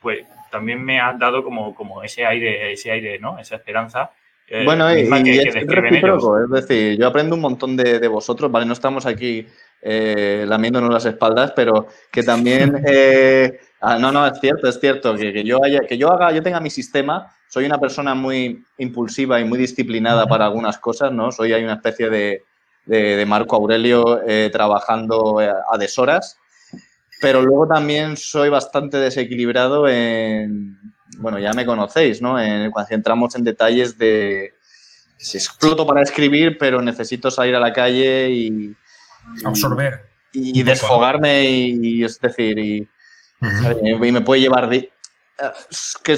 [0.00, 3.38] pues también me ha dado como, como ese aire, ese aire, ¿no?
[3.38, 4.12] Esa esperanza.
[4.50, 8.64] Eh, bueno, y, es recíproco, es decir, yo aprendo un montón de, de, vosotros, ¿vale?
[8.64, 9.46] No estamos aquí
[9.82, 12.82] eh, lamiéndonos las espaldas, pero que también...
[12.88, 16.32] Eh, ah, no, no, es cierto, es cierto, que, que, yo haya, que yo haga,
[16.32, 21.12] yo tenga mi sistema, soy una persona muy impulsiva y muy disciplinada para algunas cosas,
[21.12, 21.30] ¿no?
[21.30, 22.44] Soy hay una especie de,
[22.86, 26.38] de, de Marco Aurelio eh, trabajando a deshoras
[27.20, 30.76] pero luego también soy bastante desequilibrado en,
[31.18, 32.40] bueno, ya me conocéis, ¿no?
[32.40, 34.54] En, cuando entramos en detalles de,
[35.16, 38.76] si exploto para escribir, pero necesito salir a la calle y...
[39.44, 40.06] Absorber.
[40.32, 42.88] Y, desfogarme y, es decir, y,
[43.40, 44.68] me puede llevar...
[44.68, 44.92] De,
[46.02, 46.16] que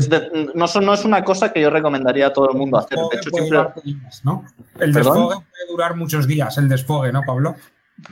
[0.54, 2.98] no, no, es una cosa que yo recomendaría a todo el mundo hacer.
[2.98, 3.58] De hecho, siempre...
[4.78, 7.56] El desfogue puede durar muchos días, el desfogue, ¿no, Pablo?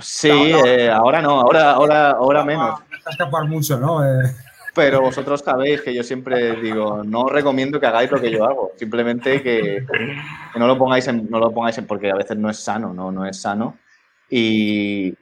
[0.01, 2.80] Sí, eh, ahora no, ahora, ahora, ahora menos.
[3.05, 4.05] a escapar mucho, ¿no?
[4.05, 4.34] Eh.
[4.79, 8.70] Pero vosotros sabéis que yo siempre digo, no recomiendo que hagáis lo que yo hago,
[8.76, 9.85] simplemente que,
[10.55, 13.11] no lo pongáis en, no lo pongáis en, porque a veces no es sano, no,
[13.11, 13.76] no es sano.
[14.31, 15.14] Y,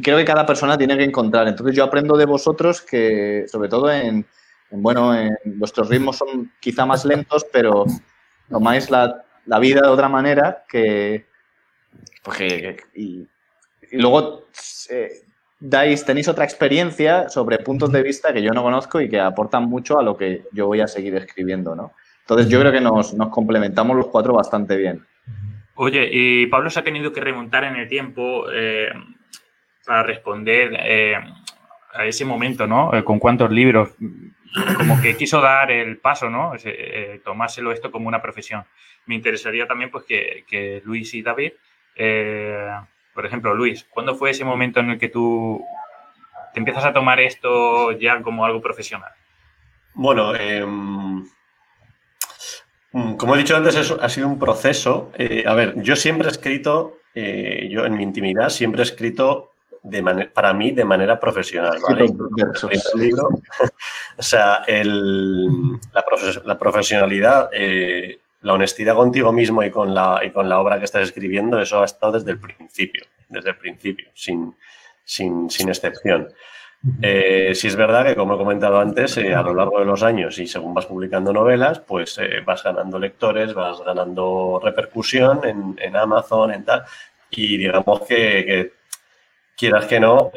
[0.00, 1.46] creo que cada persona tiene que encontrar.
[1.46, 4.24] Entonces yo aprendo de vosotros que, sobre todo en,
[4.70, 7.84] bueno, en vuestros ritmos son quizá más lentos, pero
[8.48, 11.26] tomáis la, la vida de otra manera que,
[12.22, 13.28] porque, y,
[13.90, 14.46] y luego
[14.88, 15.23] eh,
[15.64, 19.64] dais, tenéis otra experiencia sobre puntos de vista que yo no conozco y que aportan
[19.64, 21.92] mucho a lo que yo voy a seguir escribiendo, ¿no?
[22.20, 25.04] Entonces yo creo que nos, complementamos los cuatro bastante bien.
[25.74, 28.90] Oye, y Pablo se ha tenido que remontar en el tiempo eh,
[29.86, 31.16] para responder eh,
[31.94, 32.90] a ese momento, ¿no?
[33.04, 33.90] con cuántos libros,
[34.76, 36.52] como que quiso dar el paso, ¿no?
[37.24, 38.64] tomárselo esto como una profesión.
[39.06, 41.52] Me interesaría también, pues, que, que Luis y David
[43.14, 45.64] por ejemplo, Luis, ¿cuándo fue ese momento en el que tú
[46.52, 49.10] te empiezas a tomar esto ya como algo profesional?
[49.94, 51.24] Bueno, em,
[52.92, 55.10] mm, como he dicho antes, eso ha sido un proceso.
[55.16, 59.54] Eh, a ver, yo siempre he escrito, eh, yo en mi intimidad siempre he escrito
[59.84, 61.78] de para mí de manera profesional.
[61.86, 62.06] ¿vale?
[64.16, 70.60] o sea, la, profesionalidad eh, la honestidad contigo mismo y con, la, y con la
[70.60, 74.54] obra que estás escribiendo, eso ha estado desde el principio, desde el principio, sin,
[75.02, 76.28] sin, sin excepción.
[77.00, 80.02] Eh, si es verdad que, como he comentado antes, eh, a lo largo de los
[80.02, 85.78] años y según vas publicando novelas, pues eh, vas ganando lectores, vas ganando repercusión en,
[85.80, 86.84] en Amazon, en tal.
[87.30, 88.72] Y digamos que, que
[89.56, 90.32] quieras que no,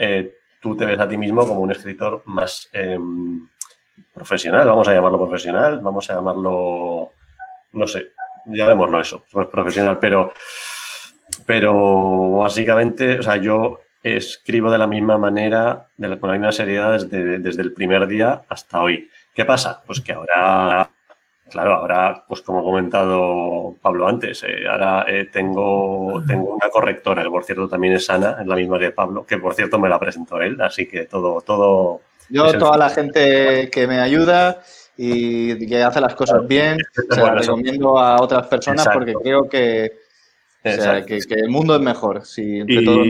[0.62, 3.50] tú te ves a ti mismo como un escritor más em,
[4.14, 7.12] profesional, vamos a llamarlo profesional, vamos a llamarlo
[7.78, 8.12] no sé,
[8.46, 10.34] llamémoslo eso, es profesional, pero,
[11.46, 16.94] pero básicamente, o sea, yo escribo de la misma manera, de con la misma seriedad
[16.94, 19.10] desde, desde el primer día hasta hoy.
[19.34, 19.84] ¿Qué pasa?
[19.86, 20.90] Pues que ahora
[21.50, 27.24] Claro, ahora, pues como ha comentado Pablo antes, eh, ahora eh, tengo, tengo una correctora,
[27.24, 29.88] que por cierto también es Ana, es la misma que Pablo, que por cierto me
[29.88, 32.02] la presentó él, así que todo, todo.
[32.30, 34.62] Yo, toda la gente que me ayuda,
[34.98, 39.92] y que hace las cosas bien, se las recomiendo a otras personas porque creo que,
[40.64, 43.08] que, el mundo es mejor si entre y, todos.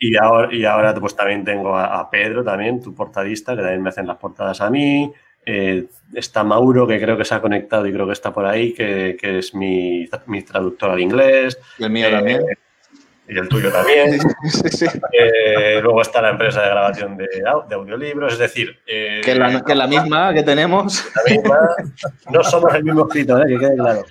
[0.00, 3.90] Y ahora, y ahora pues también tengo a, Pedro, también, tu portadista, que también me
[3.90, 5.12] hacen las portadas a mí.
[5.44, 8.72] Eh, está Mauro, que creo que se ha conectado y creo que está por ahí,
[8.72, 11.58] que, que es mi, mi, traductor al inglés.
[11.78, 12.42] Y el mío también.
[13.28, 14.18] Y el tuyo también.
[15.12, 17.28] Eh, luego está la empresa de grabación de,
[17.68, 18.78] de audiolibros, es decir...
[18.86, 21.04] Eh, que, la, que la misma que tenemos.
[21.14, 21.58] La misma.
[22.30, 23.52] No somos el mismo escritor, ¿eh?
[23.52, 24.04] que quede claro.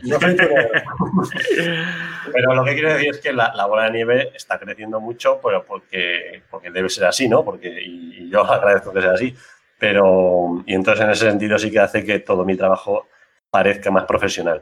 [2.32, 5.40] pero lo que quiero decir es que la, la, bola de nieve está creciendo mucho,
[5.44, 7.44] pero porque, porque debe ser así, ¿no?
[7.44, 9.36] Porque, y, y yo agradezco que sea así.
[9.80, 13.08] Pero, y entonces en ese sentido sí que hace que todo mi trabajo
[13.50, 14.62] parezca más profesional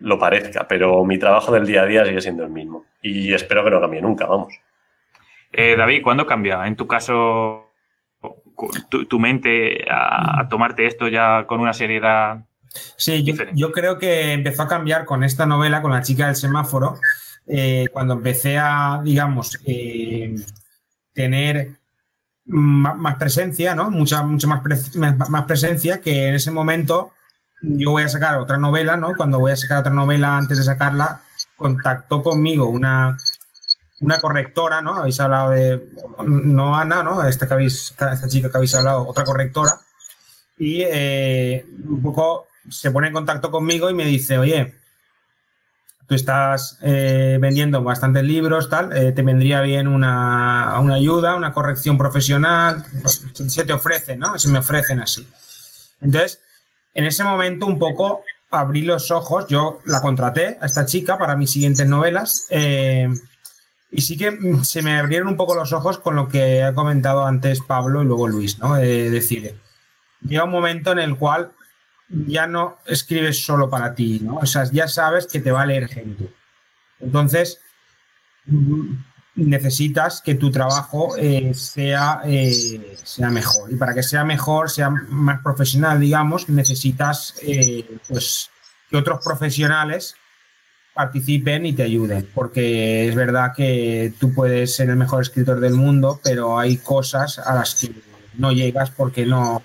[0.00, 2.84] lo parezca, pero mi trabajo del día a día sigue siendo el mismo.
[3.02, 4.52] Y espero que no cambie nunca, vamos.
[5.52, 6.66] Eh, David, ¿cuándo cambia?
[6.66, 7.70] En tu caso,
[9.08, 12.44] tu, mente a, tomarte esto ya con una seriedad.
[12.96, 13.24] Sí,
[13.54, 16.98] yo, creo que empezó a cambiar con esta novela, con la chica del semáforo,
[17.46, 20.36] eh, cuando empecé a, digamos, eh,
[21.12, 21.80] tener
[22.44, 23.90] más, presencia, ¿no?
[23.90, 27.12] Mucha, mucha más, más, presencia que en ese momento
[27.62, 29.14] yo voy a sacar otra novela, ¿no?
[29.16, 31.20] Cuando voy a sacar otra novela, antes de sacarla,
[31.56, 33.16] contactó conmigo una,
[34.00, 34.96] una correctora, ¿no?
[34.96, 35.88] Habéis hablado de,
[36.26, 37.26] no Ana, ¿no?
[37.26, 39.72] Esta, que habéis, esta chica que habéis hablado, otra correctora.
[40.58, 44.74] Y eh, un poco se pone en contacto conmigo y me dice, oye,
[46.06, 51.52] tú estás eh, vendiendo bastantes libros, tal, eh, te vendría bien una, una, ayuda, una
[51.52, 54.38] corrección profesional, se te ofrece, ¿no?
[54.38, 55.26] Se me ofrecen así.
[56.00, 56.40] Entonces,
[56.94, 61.36] en ese momento un poco abrí los ojos, yo la contraté a esta chica para
[61.36, 63.08] mis siguientes novelas eh,
[63.92, 67.24] y sí que se me abrieron un poco los ojos con lo que ha comentado
[67.26, 68.76] antes Pablo y luego Luis, ¿no?
[68.76, 69.60] Es decir,
[70.22, 71.52] llega un momento en el cual
[72.08, 74.36] ya no escribes solo para ti, ¿no?
[74.36, 76.32] O sea, ya sabes que te va a leer gente.
[77.00, 77.60] Entonces,
[79.34, 83.72] necesitas que tu trabajo eh, sea, eh, sea mejor.
[83.72, 88.50] Y para que sea mejor, sea más profesional, digamos, necesitas eh, pues,
[88.90, 90.14] que otros profesionales
[90.94, 92.28] participen y te ayuden.
[92.34, 97.38] Porque es verdad que tú puedes ser el mejor escritor del mundo, pero hay cosas
[97.38, 97.92] a las que
[98.34, 99.62] no llegas porque no,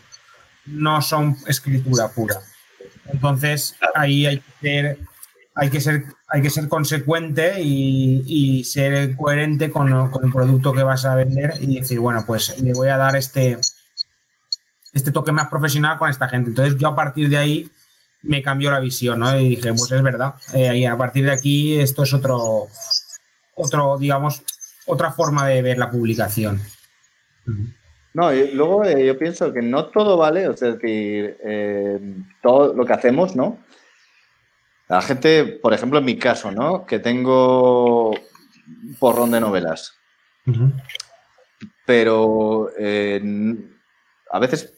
[0.66, 2.40] no son escritura pura.
[3.08, 5.00] Entonces, ahí hay que ser
[5.56, 11.06] hay que ser, hay que ser consecuente y, ser coherente con, el producto que vas
[11.06, 13.58] a vender y decir, bueno, pues le voy a dar este,
[14.94, 16.50] este toque más profesional con esta gente.
[16.50, 17.72] Entonces yo a partir de ahí
[18.22, 19.40] me cambió la visión, ¿no?
[19.40, 22.68] Y dije, pues es verdad, eh, y a partir de aquí esto es otro,
[23.56, 24.44] otro, digamos,
[24.88, 26.60] otra forma de ver la publicación.
[28.14, 32.00] No, luego eh, yo pienso que no todo vale, o sea, decir, eh,
[32.42, 33.60] todo lo que hacemos, ¿no?
[34.88, 36.86] La gente, por ejemplo, en mi caso, ¿no?
[36.86, 39.96] Que tengo un porrón de novelas.
[41.86, 43.22] Pero eh,
[44.32, 44.74] a veces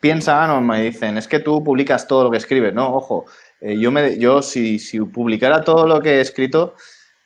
[0.00, 2.72] piensan o me dicen, es que tú publicas todo lo que escribes.
[2.72, 3.26] No, ojo,
[3.60, 6.76] eh, yo, me, yo si, si, publicara todo lo que he escrito,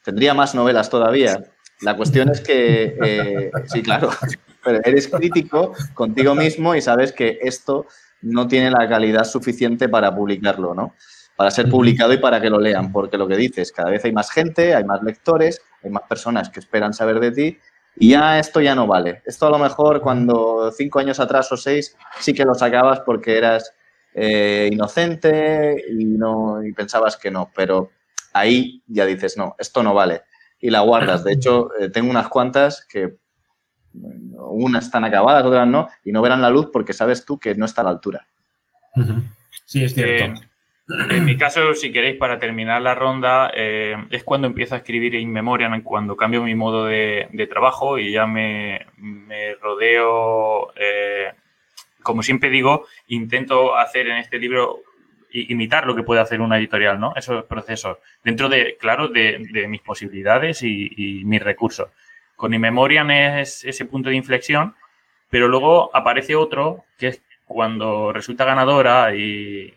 [0.04, 1.42] tendría más novelas todavía.
[1.82, 4.10] La cuestión es que, eh, sí, claro,
[4.64, 7.86] pero eres crítico contigo mismo y sabes que esto
[8.22, 10.94] no tiene la calidad suficiente para publicarlo, ¿no?
[11.42, 14.12] Para ser publicado y para que lo lean, porque lo que dices, cada vez hay
[14.12, 17.58] más gente, hay más lectores, hay más personas que esperan saber de ti
[17.96, 19.22] y ya esto ya no vale.
[19.26, 23.36] Esto a lo mejor cuando cinco años atrás o seis sí que lo sacabas porque
[23.36, 23.74] eras
[24.14, 27.90] eh, inocente y, no, y pensabas que no, pero
[28.32, 30.22] ahí ya dices, no, esto no vale
[30.60, 31.24] y la guardas.
[31.24, 33.16] De hecho, eh, tengo unas cuantas que
[33.92, 37.64] unas están acabadas, otras no, y no verán la luz porque sabes tú que no
[37.64, 38.28] está a la altura.
[39.64, 40.40] Sí, es cierto.
[40.40, 40.51] Eh,
[40.88, 45.14] en mi caso, si queréis, para terminar la ronda, eh, es cuando empiezo a escribir
[45.14, 48.86] in memoria, cuando cambio mi modo de, trabajo y ya me,
[49.60, 51.32] rodeo, eh,
[52.02, 54.82] como siempre digo, intento hacer en este libro
[55.32, 57.14] imitar lo que puede hacer una editorial, ¿no?
[57.16, 61.88] Esos procesos, dentro de, claro, de, mis posibilidades y, mis recursos.
[62.36, 64.74] Con In es ese punto de inflexión,
[65.30, 69.72] pero luego aparece otro que es cuando resulta ganadora y,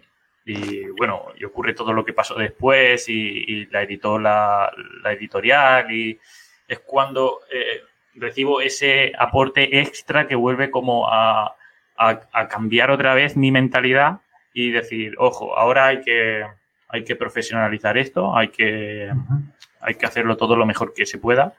[0.45, 4.71] y bueno, y ocurre todo lo que pasó después y, la editó la,
[5.05, 6.19] editorial y
[6.67, 7.81] es cuando eh,
[8.13, 11.55] recibo ese aporte extra que vuelve como a,
[12.49, 14.19] cambiar otra vez mi mentalidad
[14.53, 16.45] y decir, ojo, ahora hay que,
[16.89, 19.11] hay que profesionalizar esto, hay que,
[19.79, 21.53] hay que hacerlo todo lo mejor que se pueda.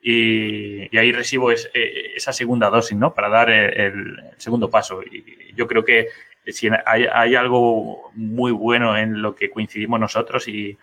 [0.00, 3.14] Y, ahí recibo eh, esa segunda dosis, ¿no?
[3.14, 5.02] Para dar el, el, segundo paso.
[5.02, 6.08] Y yo creo que
[6.46, 10.78] si hay, algo muy bueno en lo que coincidimos nosotros y,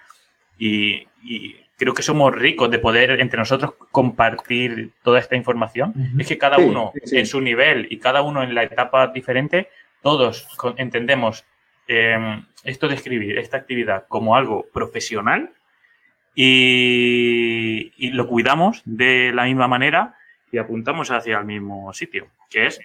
[1.77, 5.93] creo que somos ricos de poder entre nosotros compartir toda esta información.
[6.17, 9.69] Es que cada uno en su nivel y cada uno en la etapa diferente,
[10.01, 10.47] todos
[10.77, 11.45] entendemos
[11.87, 15.51] em, esto de escribir, esta actividad como algo profesional
[16.35, 20.15] y, lo cuidamos de la misma manera
[20.51, 22.79] y apuntamos hacia el mismo sitio, que es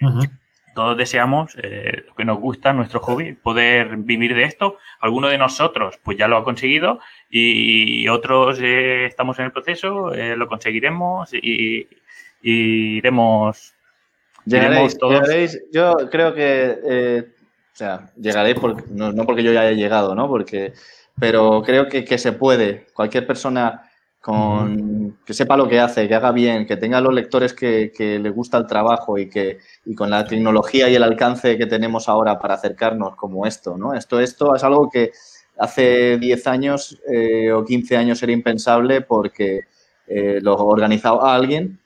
[0.75, 4.77] todos deseamos eh, lo que nos gusta, nuestro hobby, poder vivir de esto.
[4.99, 6.99] Alguno de nosotros pues ya lo ha conseguido
[7.29, 11.87] y otros eh, estamos en el proceso, eh, lo conseguiremos y,
[12.43, 13.73] iremos,
[14.45, 15.27] llegaréis, todos.
[15.71, 17.25] yo creo que,
[17.73, 18.57] o sea, llegaréis
[18.91, 20.27] no, porque yo ya haya llegado, ¿no?
[20.27, 20.73] Porque,
[21.19, 22.85] pero creo que, que se puede.
[22.93, 23.84] Cualquier persona
[24.25, 28.29] con que sepa lo que hace, que haga bien, que tenga los lectores que, le
[28.31, 29.59] gusta el trabajo y que
[29.95, 33.93] con la tecnología y el alcance que tenemos ahora para acercarnos como esto, ¿no?
[33.93, 35.11] Esto, esto es algo que
[35.59, 39.65] hace 10 años eh, o 15 años era impensable porque
[40.07, 41.77] eh, lo organizaba alguien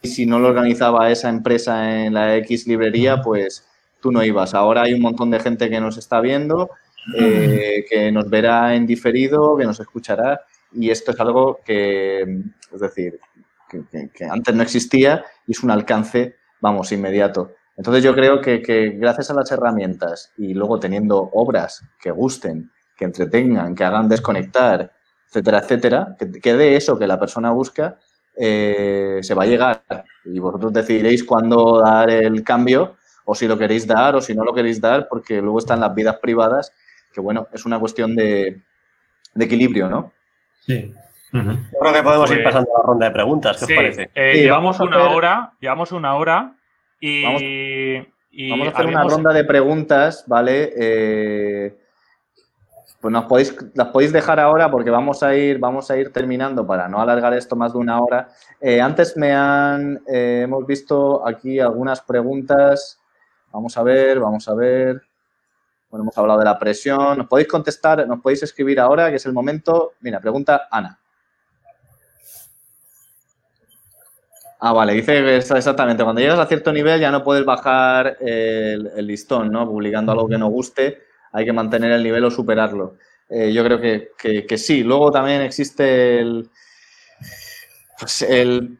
[0.00, 3.66] y si no lo organizaba esa empresa en la X librería, pues
[4.00, 4.54] tú no ibas.
[4.54, 6.70] Ahora hay un montón de gente que nos está viendo,
[7.14, 10.40] eh, que nos verá en diferido, que nos escuchará
[10.72, 13.20] y esto es algo que, es decir,
[13.68, 17.52] que, antes no existía y es un alcance, vamos, inmediato.
[17.76, 23.04] Entonces yo creo que, gracias a las herramientas y luego teniendo obras que gusten, que
[23.04, 24.92] entretengan, que hagan desconectar,
[25.28, 27.98] etcétera, etcétera, que, de eso que la persona busca,
[28.36, 29.82] eh, se va a llegar.
[30.24, 34.42] Y vosotros decidiréis cuándo dar el cambio, o si lo queréis dar, o si no
[34.42, 36.72] lo queréis dar, porque luego están las vidas privadas,
[37.12, 38.62] que bueno, es una cuestión de
[39.38, 40.12] equilibrio, ¿no?
[40.68, 40.94] Sí.
[41.32, 41.40] Yo
[41.80, 43.58] creo que podemos ir pues pasando a la ronda de preguntas.
[43.58, 44.10] ¿Qué os parece?
[44.14, 46.54] Eh, llevamos una hora, llevamos una hora
[47.00, 47.22] y.
[48.50, 50.72] Vamos, a hacer una ronda de preguntas, ¿vale?
[50.78, 51.78] Eh,
[53.00, 56.66] pues nos podéis, las podéis dejar ahora porque vamos a ir, vamos a ir terminando
[56.66, 58.28] para no alargar esto más de una hora.
[58.60, 63.00] Eh, antes me han, hemos visto aquí algunas preguntas.
[63.52, 65.07] Vamos a ver, vamos a ver.
[65.90, 67.18] Bueno, hemos hablado de la presión.
[67.18, 69.94] Nos podéis contestar, nos podéis escribir ahora, que es el momento.
[70.00, 70.98] Mira, pregunta Ana.
[74.60, 79.52] Ah, vale, dice exactamente, cuando llegas a cierto nivel ya no puedes bajar el, listón,
[79.52, 79.64] ¿no?
[79.64, 82.96] Publicando algo que no guste, hay que mantener el nivel o superarlo.
[83.28, 84.82] Eh, yo creo que, sí.
[84.82, 86.50] Luego también existe el,
[88.00, 88.78] pues el,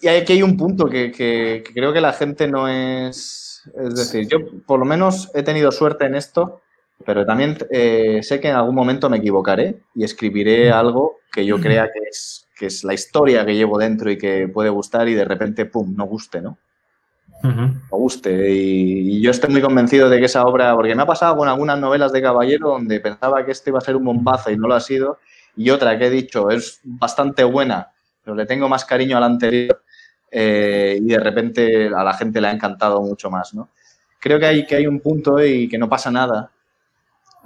[0.00, 4.38] y aquí hay un punto que creo que la gente no es es decir, yo
[4.66, 6.60] por lo menos he tenido suerte en esto,
[7.04, 11.60] pero también eh, sé que en algún momento me equivocaré y escribiré algo que yo
[11.60, 15.14] crea que es, que es la historia que llevo dentro y que puede gustar y
[15.14, 16.58] de repente, ¡pum!, no guste, ¿no?
[17.42, 18.50] No guste.
[18.50, 21.78] Y, yo estoy muy convencido de que esa obra, porque me ha pasado con algunas
[21.78, 24.74] novelas de Caballero donde pensaba que este iba a ser un bombazo y no lo
[24.74, 25.18] ha sido,
[25.54, 27.92] y otra que he dicho es bastante buena,
[28.24, 29.82] pero le tengo más cariño a la anterior
[30.30, 33.68] eh, y de repente a la gente le ha encantado mucho más, ¿no?
[34.18, 36.50] Creo que hay, que hay un punto y que no pasa nada,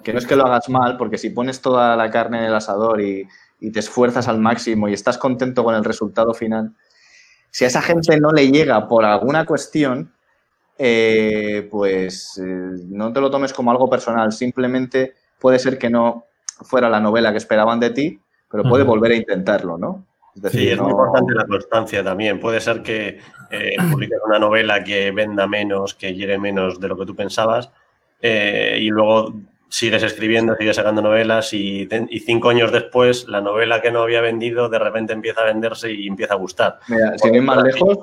[0.02, 2.54] que no es que lo hagas mal, porque si pones toda la carne en el
[2.54, 3.28] asador y,
[3.72, 6.72] te esfuerzas al máximo y estás contento con el resultado final,
[7.50, 10.14] si a esa gente no le llega por alguna cuestión,
[10.78, 16.24] eh, pues eh, no te lo tomes como algo personal, simplemente puede ser que no
[16.62, 18.20] fuera la novela que esperaban de ti,
[18.50, 20.06] pero puede volver a intentarlo, ¿no?
[20.50, 22.40] Sí, es muy importante la constancia también.
[22.40, 23.18] Puede ser que
[23.50, 27.70] eh, publiques una novela que venda menos, que llegue menos de lo que tú pensabas,
[28.20, 29.34] eh, y luego
[29.68, 31.88] sigues escribiendo, sigues sacando novelas y,
[32.26, 36.08] cinco años después la novela que no había vendido de repente empieza a venderse y
[36.08, 36.80] empieza a gustar.
[36.88, 37.98] Mira, sin ir más lejos,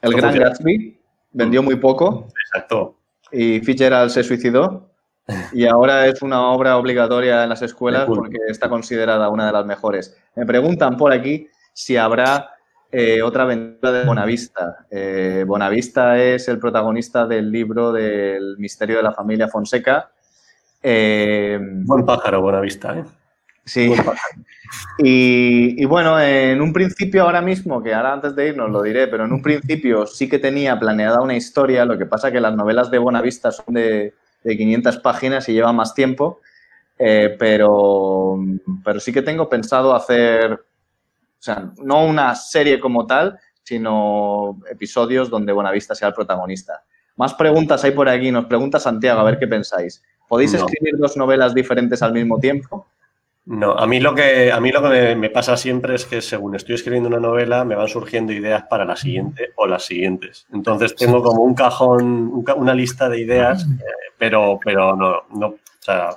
[0.00, 0.98] El Gran Gatsby
[1.32, 2.28] vendió muy poco.
[2.46, 2.96] Exacto.
[3.30, 4.88] Y Fitzgerald se suicidó.
[5.52, 9.64] Y ahora es una obra obligatoria en las escuelas porque está considerada una de las
[9.64, 10.16] mejores.
[10.34, 11.46] Me preguntan por aquí
[11.80, 12.50] si habrá
[12.92, 14.86] eh, otra aventura de Bonavista.
[14.90, 20.10] Eh, Bonavista es el protagonista del libro del misterio de la familia Fonseca.
[20.82, 23.04] Eh, Buen pájaro, Bonavista, ¿eh?
[23.64, 23.92] Sí.
[24.98, 29.08] Y, y, bueno, en un principio ahora mismo, que ahora antes de irnos lo diré,
[29.08, 32.54] pero en un principio sí que tenía planeada una historia, lo que pasa que las
[32.54, 34.14] novelas de Bonavista son de,
[34.44, 36.40] de 500 páginas y llevan más tiempo,
[36.96, 38.38] pero,
[38.84, 40.60] pero sí que tengo pensado hacer
[41.40, 46.84] o sea, no una serie como tal, sino episodios donde Buenavista sea el protagonista.
[47.16, 48.30] Más preguntas hay por aquí.
[48.30, 50.02] Nos pregunta Santiago, a ver qué pensáis.
[50.28, 52.86] ¿Podéis escribir dos novelas diferentes al mismo tiempo?
[53.46, 56.54] No, a mí lo que, a mí lo que me, pasa siempre es que según
[56.54, 60.46] estoy escribiendo una novela me van surgiendo ideas para la siguiente o las siguientes.
[60.52, 63.84] Entonces tengo como un cajón, una lista de ideas, eh,
[64.18, 66.10] pero, pero no, no, o sea,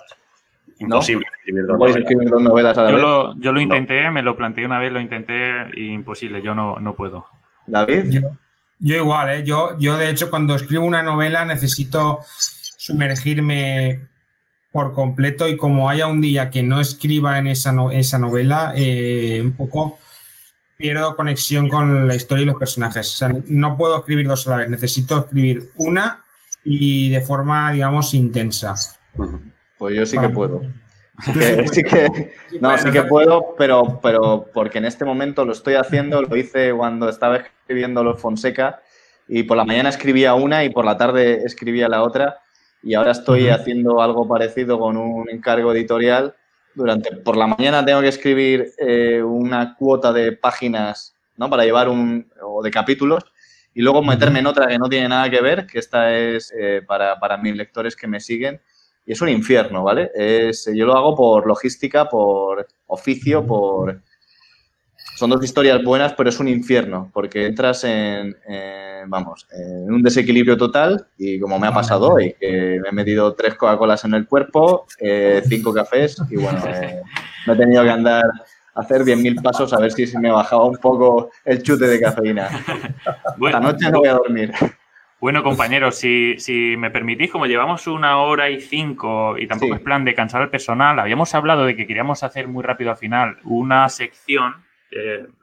[0.80, 2.78] Imposible escribir dos novelas.
[2.78, 3.04] a la yo, vez?
[3.04, 6.80] Lo, yo lo intenté, me lo planteé una vez, lo intenté y imposible, yo no,
[6.80, 7.26] no puedo.
[7.68, 8.06] ¿David?
[8.10, 8.22] Yo,
[8.80, 9.44] yo igual, ¿eh?
[9.44, 12.20] yo, yo de hecho cuando escribo una novela necesito
[12.78, 14.08] sumergirme
[14.72, 19.40] por completo y como haya un día que no escriba en esa, esa novela, eh,
[19.44, 20.00] un poco
[20.78, 23.08] pierdo conexión con la historia y los personajes.
[23.14, 26.24] O sea, no puedo escribir dos a la vez, necesito escribir una
[26.66, 28.74] y de forma, digamos, intensa.
[29.84, 30.62] Pues yo sí que puedo.
[31.72, 36.22] Sí que, no, sí que puedo, pero, pero porque en este momento lo estoy haciendo,
[36.22, 38.82] lo hice cuando estaba escribiendo los Fonseca
[39.28, 42.40] y por la mañana escribía una y por la tarde escribía la otra
[42.82, 46.34] y ahora estoy haciendo algo parecido con un encargo editorial
[46.74, 51.50] durante, por la mañana tengo que escribir eh, una cuota de páginas, ¿no?
[51.50, 53.24] Para llevar un, o de capítulos
[53.76, 56.82] y luego meterme en otra que no tiene nada que ver, que esta es eh,
[56.88, 58.62] para, para, mis lectores que me siguen.
[59.06, 60.12] Y es un infierno, ¿vale?
[60.16, 64.02] Es, yo lo hago por logística, por oficio, por...
[65.16, 68.36] Son dos historias buenas, pero es un infierno, porque entras en,
[69.08, 73.34] vamos, en un desequilibrio total y como me ha pasado hoy, que me he metido
[73.34, 77.02] tres Coca-Colas en el cuerpo, eh, cinco cafés y bueno, eh,
[77.46, 78.24] me he tenido que andar
[78.76, 82.50] hacer 10.000 pasos a ver si me bajaba un poco el chute de cafeína.
[83.46, 84.52] Esta noche no voy a dormir.
[85.24, 89.80] Bueno, compañeros, si, si, me permitís, como llevamos una hora y cinco y tampoco es
[89.80, 93.38] plan de cansar al personal, habíamos hablado de que queríamos hacer muy rápido al final
[93.46, 94.66] una sección,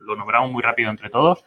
[0.00, 1.46] lo nombramos muy rápido entre todos,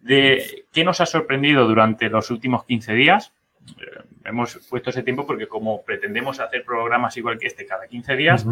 [0.00, 3.32] de qué nos ha sorprendido durante los últimos 15 días.
[3.68, 8.16] Eh, hemos puesto ese tiempo porque como pretendemos hacer programas igual que este cada 15
[8.16, 8.44] días,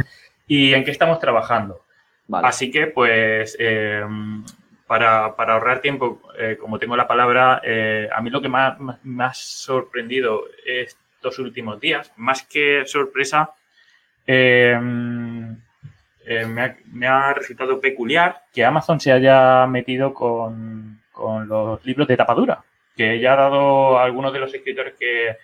[0.47, 1.81] y en qué estamos trabajando.
[2.31, 4.05] Así que, pues, eh,
[4.87, 9.25] para, ahorrar tiempo, eh, como tengo la palabra, eh, a mí lo que más me
[9.25, 13.51] ha sorprendido estos últimos días, más que sorpresa,
[14.27, 15.57] me
[17.07, 21.01] ha, resultado peculiar que Amazon se haya metido con,
[21.47, 22.63] los libros de tapadura,
[22.97, 25.37] que ya ha dado a algunos de los escritores que,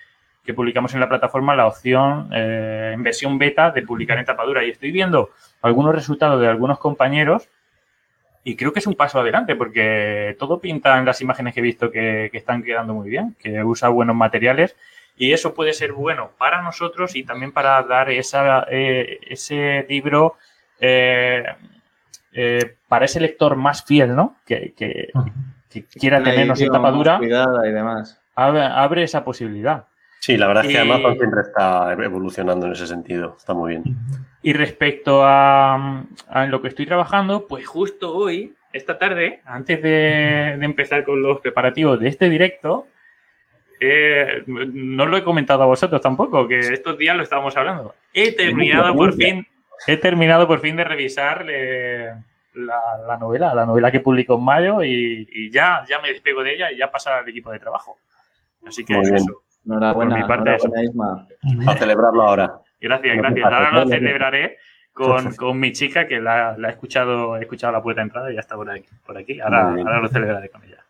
[0.44, 4.64] que publicamos en la plataforma la opción en versión beta de publicar en tapadura.
[4.64, 5.30] Y estoy viendo
[5.62, 7.48] algunos resultados de algunos compañeros
[8.44, 11.62] y creo que es un paso adelante porque todo pinta en las imágenes que he
[11.62, 14.76] visto que, están quedando muy bien, que usa buenos materiales
[15.16, 20.36] y eso puede ser bueno para nosotros y también para dar esa, eh, ese libro
[20.80, 21.44] eh,
[22.32, 24.36] eh, para ese lector más fiel, ¿no?
[24.46, 24.72] Que,
[25.98, 27.20] quiera tenernos en tapadura.
[27.22, 28.20] y demás.
[28.34, 29.86] abre esa posibilidad.
[30.22, 33.34] Sí, la verdad es que Amazon siempre está evolucionando en ese sentido.
[33.36, 33.82] Está muy bien.
[34.40, 36.04] Y respecto a,
[36.46, 41.98] lo que estoy trabajando, pues justo hoy, esta tarde, antes de, empezar con los preparativos
[41.98, 42.86] de este directo,
[43.80, 47.96] eh, no lo he comentado a vosotros tampoco, que estos días lo estábamos hablando.
[48.14, 49.44] He terminado por fin,
[49.88, 52.12] he terminado por fin de revisar eh,
[52.54, 56.70] la, novela, la novela que publicó en mayo y, ya, ya me despego de ella
[56.70, 57.98] y ya pasa al equipo de trabajo.
[58.64, 59.42] Así que eso.
[59.64, 60.56] Enhorabuena, mi parte
[61.66, 62.60] A celebrarlo ahora.
[62.80, 63.44] Gracias, gracias.
[63.44, 64.58] Ahora lo celebraré
[64.92, 68.30] con, con mi chica que la, la, he escuchado, he escuchado la puerta de entrada
[68.30, 68.88] y ya está por aquí.
[69.06, 69.40] Por aquí.
[69.40, 70.84] Ahora, ahora lo celebraré con ella.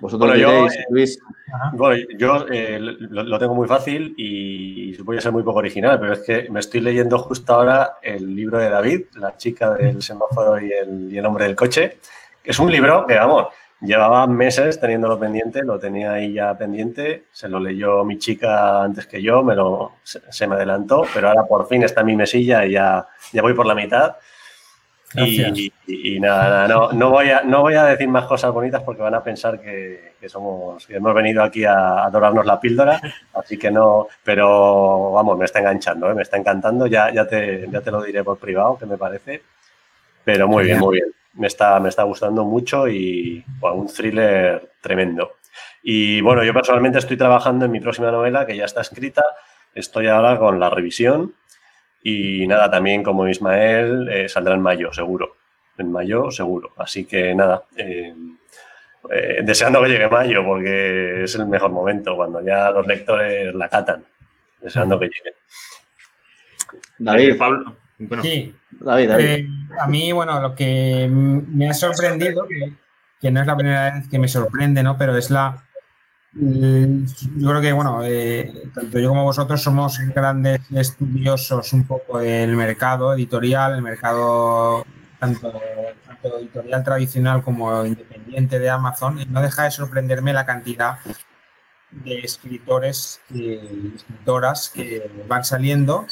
[0.00, 1.20] Vosotros bueno, yo, Luis.
[1.74, 6.14] Bueno, yo eh, lo, tengo muy fácil y voy a ser muy poco original, pero
[6.14, 10.58] es que me estoy leyendo justo ahora el libro de David, La chica del semáforo
[10.58, 11.98] y el, y el hombre del coche.
[12.42, 13.48] Es un libro que, vamos,
[13.82, 19.06] Llevaba meses teniéndolo pendiente, lo tenía ahí ya pendiente, se lo leyó mi chica antes
[19.06, 22.66] que yo, me lo, se, me adelantó, pero ahora por fin está en mi mesilla
[22.66, 24.16] y ya, ya voy por la mitad.
[25.16, 29.14] Y, nada, no, no, voy a, no voy a decir más cosas bonitas porque van
[29.14, 33.00] a pensar que, somos, que hemos venido aquí a adorarnos la píldora,
[33.34, 36.14] así que no, pero vamos, me está enganchando, ¿eh?
[36.14, 39.42] me está encantando, ya, ya, te, ya te lo diré por privado, que me parece,
[40.22, 45.36] pero muy bien, muy bien me está, me está gustando mucho y un thriller tremendo.
[45.82, 49.24] Y bueno, yo personalmente estoy trabajando en mi próxima novela que ya está escrita.
[49.74, 51.34] Estoy ahora con la revisión
[52.02, 55.36] y nada, también como Ismael eh, saldrá en mayo, seguro.
[55.78, 56.72] En mayo, seguro.
[56.76, 58.14] Así que nada, eh,
[59.10, 63.68] eh, deseando que llegue mayo porque es el mejor momento cuando ya los lectores la
[63.68, 64.04] catan.
[64.60, 65.34] Deseando que llegue.
[66.98, 67.76] David, Pablo.
[68.22, 68.54] Sí.
[69.18, 69.48] Eh,
[69.78, 72.46] a mí, bueno, lo que me ha sorprendido,
[73.20, 74.96] que, no es la primera vez que me sorprende, ¿no?
[74.96, 75.64] Pero es la.
[76.32, 82.56] Yo creo que, bueno, eh, tanto yo como vosotros somos grandes estudiosos un poco del
[82.56, 84.86] mercado editorial, el mercado
[85.18, 85.52] tanto,
[86.38, 90.98] editorial tradicional como independiente de Amazon, y no deja de sorprenderme la cantidad
[91.90, 93.54] de escritores y
[93.94, 96.06] escritoras que van saliendo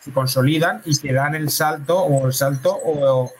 [0.00, 3.32] se consolidan y que dan el salto o el salto o,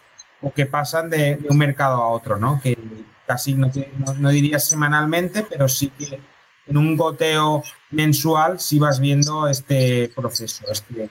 [0.54, 2.60] que pasan de, un mercado a otro, ¿no?
[2.62, 2.78] Que
[3.26, 3.70] casi no,
[4.18, 6.20] no, diría semanalmente, pero sí que
[6.66, 10.64] en un goteo mensual sí vas viendo este proceso.
[10.70, 11.10] Este.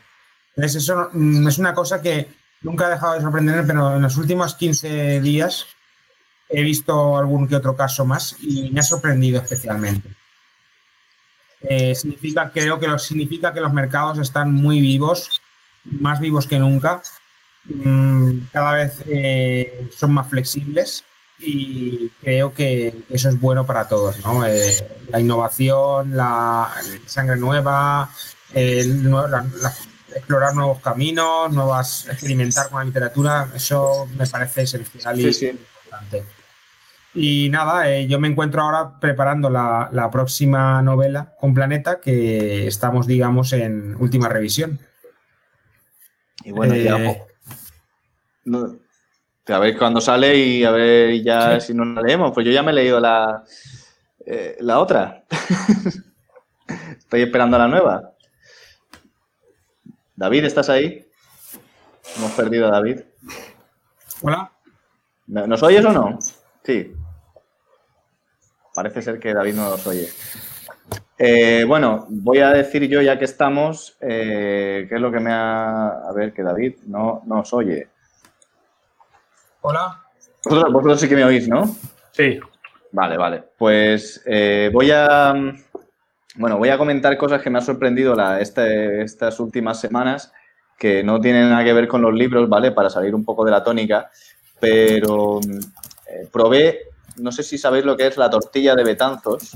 [0.55, 2.29] Entonces, eso no, es una cosa que
[2.61, 5.67] nunca ha dejado de sorprenderme, pero en los últimos 15 días
[6.49, 10.09] he visto algún que otro caso más y me ha sorprendido especialmente.
[11.61, 15.41] Eh, significa, creo que lo, significa que los mercados están muy vivos,
[15.83, 17.01] más vivos que nunca.
[17.65, 21.03] Mm, cada vez eh, son más flexibles
[21.39, 24.23] y creo que eso es bueno para todos.
[24.23, 24.45] ¿no?
[24.45, 26.71] Eh, la innovación, la
[27.05, 28.09] sangre nueva,
[28.53, 29.11] el,
[30.15, 36.36] explorar nuevos caminos, nuevas, experimentar con la literatura, eso me parece esencial y importante.
[37.19, 43.07] Y nada, eh, yo me encuentro ahora preparando la, próxima novela con Planeta, que estamos,
[43.07, 44.77] digamos, en última revisión.
[46.43, 46.95] Y bueno, ya.
[46.99, 47.19] Eh,
[49.47, 52.33] a ver cuándo sale y a ver ya si nos la leemos.
[52.35, 53.43] Pues yo ya me he leído la,
[54.23, 55.23] eh, la otra.
[56.99, 58.11] Estoy esperando la nueva.
[60.15, 61.03] David, ¿estás ahí?
[62.15, 62.99] Hemos perdido a David.
[64.21, 64.51] Hola.
[65.25, 66.19] ¿Nos oyes o no?
[66.63, 66.93] Sí.
[68.77, 70.07] Parece ser que David no nos oye.
[71.17, 75.31] Eh, bueno, voy a decir yo, ya que estamos, eh, qué es lo que me
[75.33, 75.87] ha...
[76.07, 77.87] A ver, que David no nos oye.
[79.61, 80.03] Hola.
[80.45, 81.75] Vosotros, sí que me oís, ¿no?
[82.11, 82.39] Sí.
[82.91, 83.45] Vale, vale.
[83.57, 85.33] Pues eh, voy a...
[86.35, 90.31] Bueno, voy a comentar cosas que me han sorprendido este, estas últimas semanas
[90.77, 92.73] que no tienen nada que ver con los libros, ¿vale?
[92.73, 94.11] Para salir un poco de la tónica,
[94.59, 95.39] pero
[96.31, 99.51] probé no sé si sabéis lo que es la tortilla de Betanzos.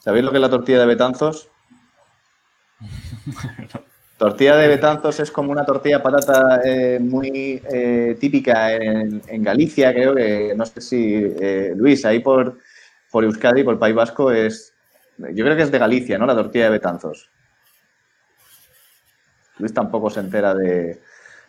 [0.00, 1.48] ¿Sabéis lo que es la tortilla de Betanzos?
[4.18, 10.12] Tortilla de Betanzos es como una tortilla patata eh, muy eh, típica en, Galicia, creo
[10.12, 12.58] que, no sé si, eh, Luis, ahí por,
[13.12, 14.74] por Euskadi, por el País Vasco, es,
[15.18, 16.26] yo creo que es de Galicia, ¿no?
[16.26, 17.30] La tortilla de Betanzos.
[19.58, 21.00] Luis tampoco se entera de...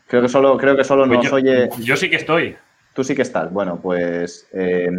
[0.05, 1.69] Creo que solo, creo que solo pues nos oye...
[1.79, 2.55] Yo sí que estoy.
[2.93, 3.51] Tú sí que estás.
[3.51, 4.47] Bueno, pues.
[4.51, 4.89] Eh,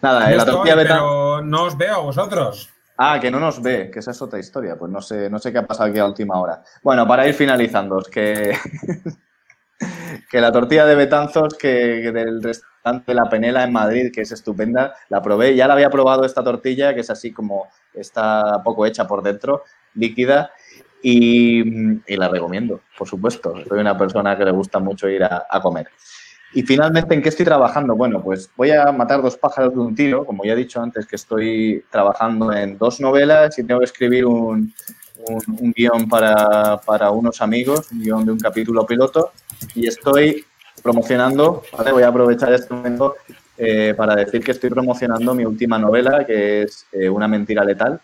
[0.00, 0.94] nada, la tortilla beta.
[0.94, 2.70] Pero no os veo a vosotros.
[2.96, 4.76] Ah, que no nos ve, que esa es otra historia.
[4.76, 6.62] Pues no sé, no sé qué ha pasado aquí a última hora.
[6.82, 8.56] Bueno, para ir finalizando, es que.
[10.30, 14.94] que la tortilla de Betanzos, que, del restaurante La Penela en Madrid, que es estupenda,
[15.08, 15.56] la probé.
[15.56, 19.64] Ya la había probado esta tortilla, que es así como está poco hecha por dentro,
[19.94, 20.52] líquida.
[21.02, 23.54] Y, la recomiendo, por supuesto.
[23.68, 25.88] Soy una persona que le gusta mucho ir a comer.
[26.54, 27.96] Y finalmente, ¿en qué estoy trabajando?
[27.96, 30.24] Bueno, pues voy a matar dos pájaros de un tiro.
[30.26, 34.26] Como ya he dicho antes, que estoy trabajando en dos novelas y tengo que escribir
[34.26, 34.72] un,
[35.28, 39.32] un, guion para, para, unos amigos, un guion de un capítulo piloto.
[39.74, 40.44] Y estoy
[40.82, 43.16] promocionando, voy a aprovechar este momento
[43.56, 48.00] eh, para decir que estoy promocionando mi última novela, que es eh, Una mentira letal,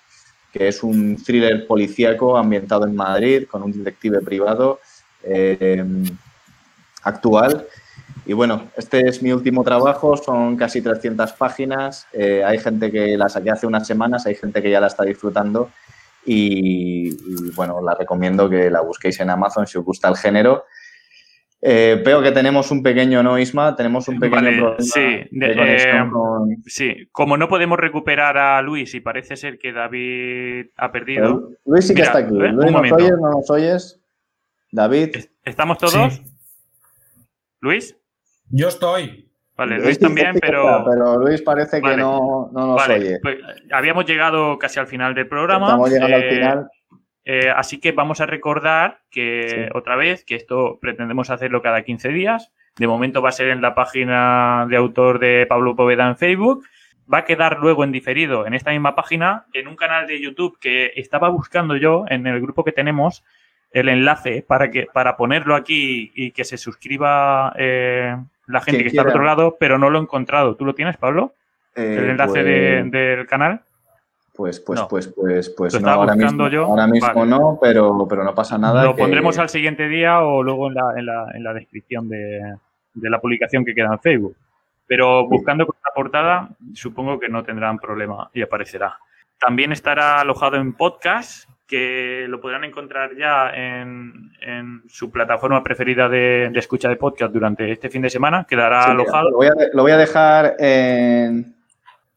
[0.52, 4.80] que es un thriller policíaco ambientado en Madrid con un detective privado
[5.22, 5.84] eh,
[7.02, 7.66] actual
[8.28, 12.06] y bueno, este es mi último trabajo, son casi 300 páginas.
[12.12, 15.02] Eh, hay gente que la saqué hace unas semanas, hay gente que ya la está
[15.02, 15.70] disfrutando.
[16.26, 20.66] Y, bueno, la recomiendo que la busquéis en Amazon si os gusta el género.
[21.62, 23.74] Eh, veo que tenemos un pequeño, ¿no, Isma?
[23.74, 26.05] Tenemos un pequeño problema sí, eh,
[26.66, 31.52] sí, como no podemos recuperar a Luis y parece ser que David ha perdido.
[31.64, 32.34] Luis sí que está aquí.
[32.34, 33.12] Luis, ¿nos oyes?
[33.18, 34.00] ¿No nos oyes?
[34.70, 35.16] David.
[35.44, 36.20] ¿Estamos todos?
[37.60, 37.97] ¿Luis?
[38.50, 39.28] Yo estoy.
[39.56, 40.84] Vale, Luis también, pero.
[40.88, 43.18] Pero Luis parece que no, no nos oye.
[43.20, 43.38] Pues,
[43.72, 45.66] habíamos llegado casi al final del programa.
[45.66, 46.70] Estamos llegando al eh, final.
[47.24, 52.08] Eh, así que vamos a recordar que otra vez que esto pretendemos hacerlo cada 15
[52.10, 52.52] días.
[52.76, 56.64] De momento va a ser en la página de autor de Pablo Poveda en Facebook.
[57.12, 60.58] Va a quedar luego en diferido en esta misma página, en un canal de YouTube
[60.60, 63.24] que estaba buscando yo en el grupo que tenemos
[63.72, 68.16] el enlace para que para ponerlo aquí y que se suscriba eh,
[68.48, 70.56] la gente que, está al otro lado, pero no lo he encontrado.
[70.56, 71.34] ¿Tú lo tienes, Pablo?
[71.74, 73.60] ¿El eh, enlace pues del canal?
[74.34, 76.64] Pues, pues, pues, pues, pues no, ahora mismo, yo?
[76.64, 78.84] ahora mismo no, pero, pero no pasa nada.
[78.84, 82.54] Lo pondremos al siguiente día o luego en la, en la, en la descripción de,
[82.94, 84.36] de, la publicación que queda en Facebook.
[84.86, 88.96] Pero buscando con la portada, supongo que no tendrán problema y aparecerá.
[89.40, 94.32] También estará alojado en podcast, que lo podrán encontrar ya en,
[94.88, 98.46] su plataforma preferida de, escucha de podcast durante este fin de semana.
[98.48, 99.30] Quedará alojado.
[99.30, 101.54] Lo voy, a, dejar en,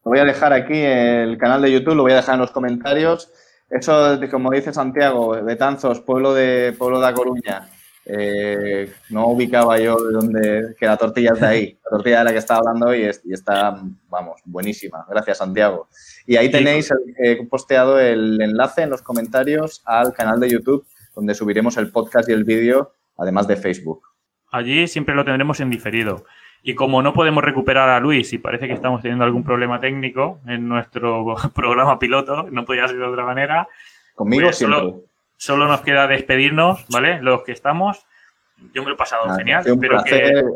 [0.04, 2.50] lo voy a dejar aquí el canal de YouTube, lo voy a dejar en los
[2.50, 3.30] comentarios.
[3.68, 7.68] Eso, como dice Santiago, Betanzos, pueblo de pueblo de Coruña.
[8.04, 11.78] Eh, no ubicaba yo de dónde, que la tortilla está ahí.
[11.84, 15.06] La tortilla de la que estaba hablando hoy y está, vamos, buenísima.
[15.08, 15.88] Gracias, Santiago.
[16.26, 21.34] Y ahí tenéis he posteado el enlace en los comentarios al canal de YouTube donde
[21.34, 24.02] subiremos el podcast y el vídeo, además de Facebook.
[24.50, 26.24] Allí siempre lo tendremos en diferido.
[26.62, 30.40] Y como no podemos recuperar a Luis y parece que estamos teniendo algún problema técnico
[30.46, 33.68] en nuestro programa piloto, no podía ser de otra manera.
[34.14, 34.94] Conmigo pues siempre.
[35.36, 37.20] Solo, nos queda despedirnos, ¿vale?
[37.20, 38.06] Los que estamos.
[38.72, 39.64] Yo me lo he pasado genial.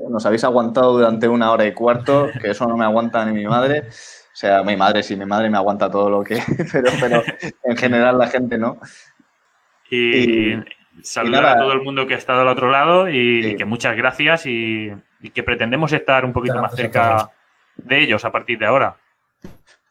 [0.09, 3.47] Nos habéis aguantado durante una hora y cuarto, que eso no me aguanta ni mi
[3.47, 3.89] madre.
[4.37, 6.39] O sea, mi madre sí, mi madre me aguanta todo lo que...
[6.73, 7.23] Pero, pero
[7.65, 8.79] en general la gente no.
[9.91, 10.57] Y,
[11.01, 14.45] saludar a todo el mundo que ha estado al otro lado y, que muchas gracias
[14.45, 14.93] y,
[15.33, 17.31] que pretendemos estar un poquito más cerca
[17.77, 18.99] de ellos a partir de ahora.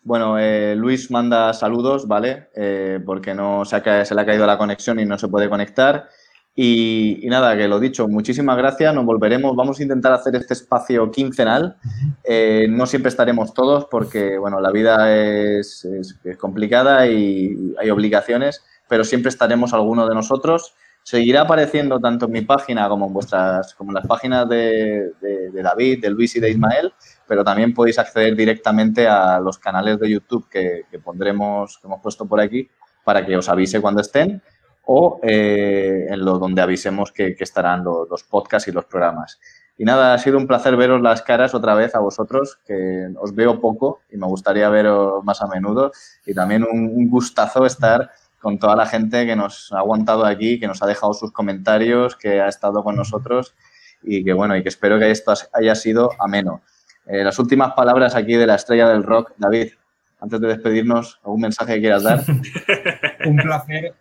[0.04, 2.50] Bueno, eh, Luis manda saludos, ¿vale?
[2.56, 6.08] Eh, porque no se, se, le ha caído la conexión y no se puede conectar.
[6.56, 11.12] Y, nada, que lo dicho, muchísimas gracias, nos volveremos, vamos a intentar hacer este espacio
[11.12, 11.76] quincenal.
[12.24, 18.64] Eh, no siempre estaremos todos porque, bueno, la vida es, es, complicada y hay obligaciones,
[18.88, 20.76] pero siempre estaremos algunos de nosotros.
[21.04, 25.62] Seguirá apareciendo tanto en mi página como en vuestras, como en las páginas de, de
[25.62, 26.94] David, de Luis y de Ismael
[27.28, 32.26] pero también podéis acceder directamente a los canales de YouTube que, pondremos, que hemos puesto
[32.26, 32.70] por aquí,
[33.04, 34.42] para que os avise cuando estén
[34.86, 39.40] o eh, en lo donde avisemos que, estarán los, podcasts y los programas.
[39.78, 43.36] Y nada, ha sido un placer veros las caras otra vez a vosotros, que os
[43.36, 45.92] veo poco y me gustaría veros más a menudo.
[46.26, 50.68] Y también un, gustazo estar con toda la gente que nos ha aguantado aquí, que
[50.68, 53.56] nos ha dejado sus comentarios, que ha estado con nosotros
[54.04, 56.62] y que bueno, y que espero que esto haya sido ameno.
[57.08, 59.74] Eh, las últimas palabras aquí de la estrella del rock, David,
[60.20, 62.24] antes de despedirnos, ¿algún mensaje que quieras dar?
[63.26, 63.96] un placer.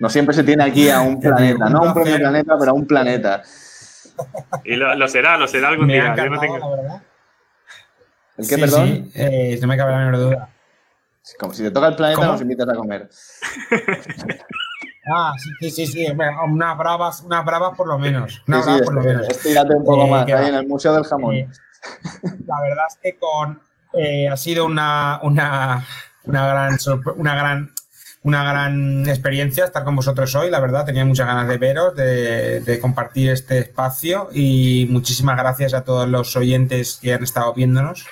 [0.00, 2.74] No siempre se tiene aquí a un planeta, no a un propio planeta, pero a
[2.74, 3.42] un planeta.
[4.64, 6.14] Y lo, será, lo será algún día.
[6.16, 6.58] Yo no tengo...
[6.58, 7.02] la verdad.
[8.36, 8.86] ¿El qué, perdón?
[8.86, 10.48] Sí, eh, no me cabe la menor duda.
[11.38, 13.08] Como si te toca el planeta, nos invitas a comer.
[15.10, 18.42] Ah, sí, sí, sí, unas bravas, unas bravas por lo menos.
[18.46, 19.28] Unas bravas por lo menos.
[19.28, 21.34] Estírate un poco eh, más, ahí en el Museo del Jamón.
[22.46, 23.58] la verdad es que con,
[23.94, 25.82] eh, ha sido una, una,
[26.24, 26.78] una, gran,
[27.16, 27.70] una, gran,
[28.28, 30.50] una gran experiencia estar con vosotros hoy.
[30.50, 35.82] La verdad, tenía muchas ganas de veros, de, compartir este espacio y muchísimas gracias a
[35.82, 38.06] todos los oyentes que han estado viéndonos.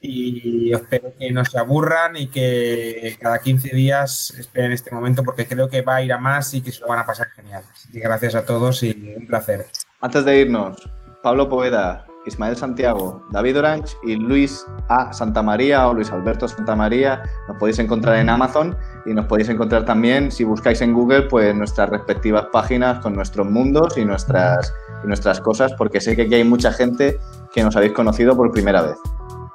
[0.00, 5.48] Y espero que no se aburran y que cada 15 días esperen este momento porque
[5.48, 7.64] creo que va a ir a más y que se lo van a pasar genial.
[7.92, 9.66] Y gracias a todos y un placer.
[10.00, 10.76] Antes de irnos,
[11.22, 15.12] Pablo Poveda, Ismael Santiago, David Orange y Luis A.
[15.12, 17.22] Santamaría o Luis Alberto Santamaría.
[17.48, 18.76] Nos podéis encontrar en Amazon
[19.06, 23.50] y nos podéis encontrar también, si buscáis en Google, pues nuestras respectivas páginas con nuestros
[23.50, 24.72] mundos y nuestras,
[25.02, 27.18] y nuestras cosas, porque sé que aquí hay mucha gente
[27.52, 28.96] que nos habéis conocido por primera vez.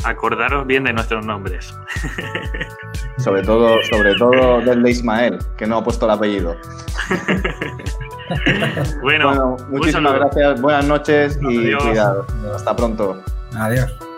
[0.03, 1.73] Acordaros bien de nuestros nombres.
[3.17, 6.55] Sobre todo, sobre todo del de Ismael, que no ha puesto el apellido.
[9.01, 12.25] bueno, muchísimas gracias, buenas noches y cuidado.
[12.55, 13.21] Hasta pronto.
[13.55, 14.12] Adiós.